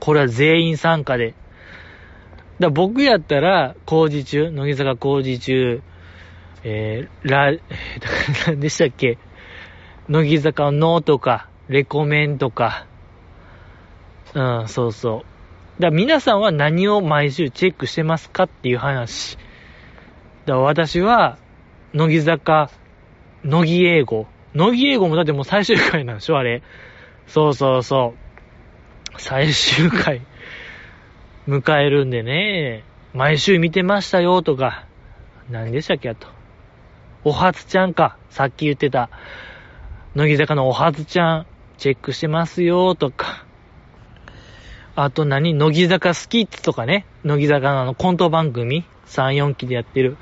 [0.00, 1.34] これは全員参加で。
[2.60, 5.82] だ僕やったら、工事中、乃木坂工事中、
[6.62, 7.52] えー、ら、
[8.46, 9.16] 何でしたっけ？
[10.08, 12.86] 乃木坂のとか、レコメンとか、
[14.34, 15.24] うん、そうそ
[15.78, 15.82] う。
[15.82, 19.38] だ皆さんは何を毎週チェックしてますかっていう話。
[20.44, 21.38] だ私は、
[21.94, 22.70] 乃木坂、
[23.42, 24.26] 乃木英語。
[24.54, 26.62] 乃木英語もだってもう最終回なんでしょあれ。
[27.26, 28.14] そうそうそ
[29.16, 29.20] う。
[29.20, 30.20] 最終回。
[31.50, 34.86] 迎えるんでね、毎週見てましたよとか、
[35.50, 36.28] 何でしたっけあと。
[37.24, 38.16] おはつちゃんか。
[38.30, 39.10] さっき言ってた。
[40.14, 41.46] 乃木坂のおはつちゃん、
[41.76, 43.44] チェックしてますよとか。
[44.94, 45.54] あと何？
[45.54, 47.04] 乃木坂スキッズとかね。
[47.24, 50.18] 乃木坂のあのコント番組 ?3、4期でやってる。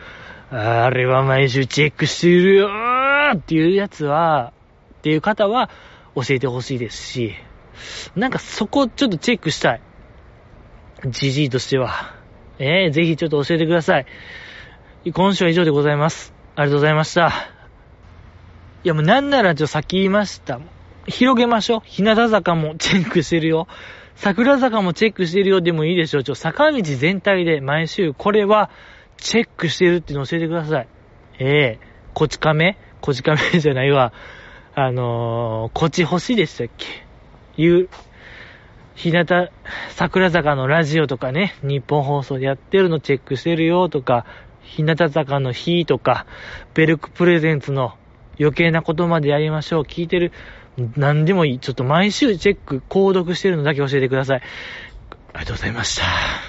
[0.50, 4.54] あれは毎週チェックしてるよーっていうやつは、
[4.98, 5.68] っていう方は
[6.14, 7.34] 教えてほしいですし、
[8.16, 9.80] なんかそこちょっとチェックしたい。
[11.06, 12.14] じじいとしては。
[12.58, 14.06] ええー、ぜひちょっと教えてください。
[15.12, 16.34] 今週は以上でございます。
[16.56, 17.32] ありがとうございました。
[18.84, 20.60] いやもうなんならちょっとさっき言いました。
[21.06, 21.80] 広げましょう。
[21.84, 23.68] 日向坂も チェックしてるよ。
[24.16, 26.24] 桜坂もチェックしてるよでもいいでしょう。
[26.24, 28.70] ちょ、坂道全体で毎週これは
[29.16, 30.88] チェックしてるっていうの教えてください。
[31.38, 32.76] ええー、こち亀？
[33.00, 34.12] こち亀じゃないわ。
[34.74, 37.06] あのー、こち星でしたっけ？
[37.62, 37.88] いう、
[38.98, 39.50] 日向、
[39.90, 44.26] 桜坂のラジオとかね、日本放送でやってるのチェックしてるよとか、
[44.62, 46.26] 日向坂の日とか、
[46.74, 47.94] ベルクプレゼンツの
[48.40, 49.82] 余計なことまでやりましょう。
[49.84, 50.32] 聞いてる、
[50.96, 51.58] 何でもいい。
[51.60, 54.42] ちょっと毎週チェック、購読してるのだけ教えてください。
[55.32, 56.47] ありがとうございました。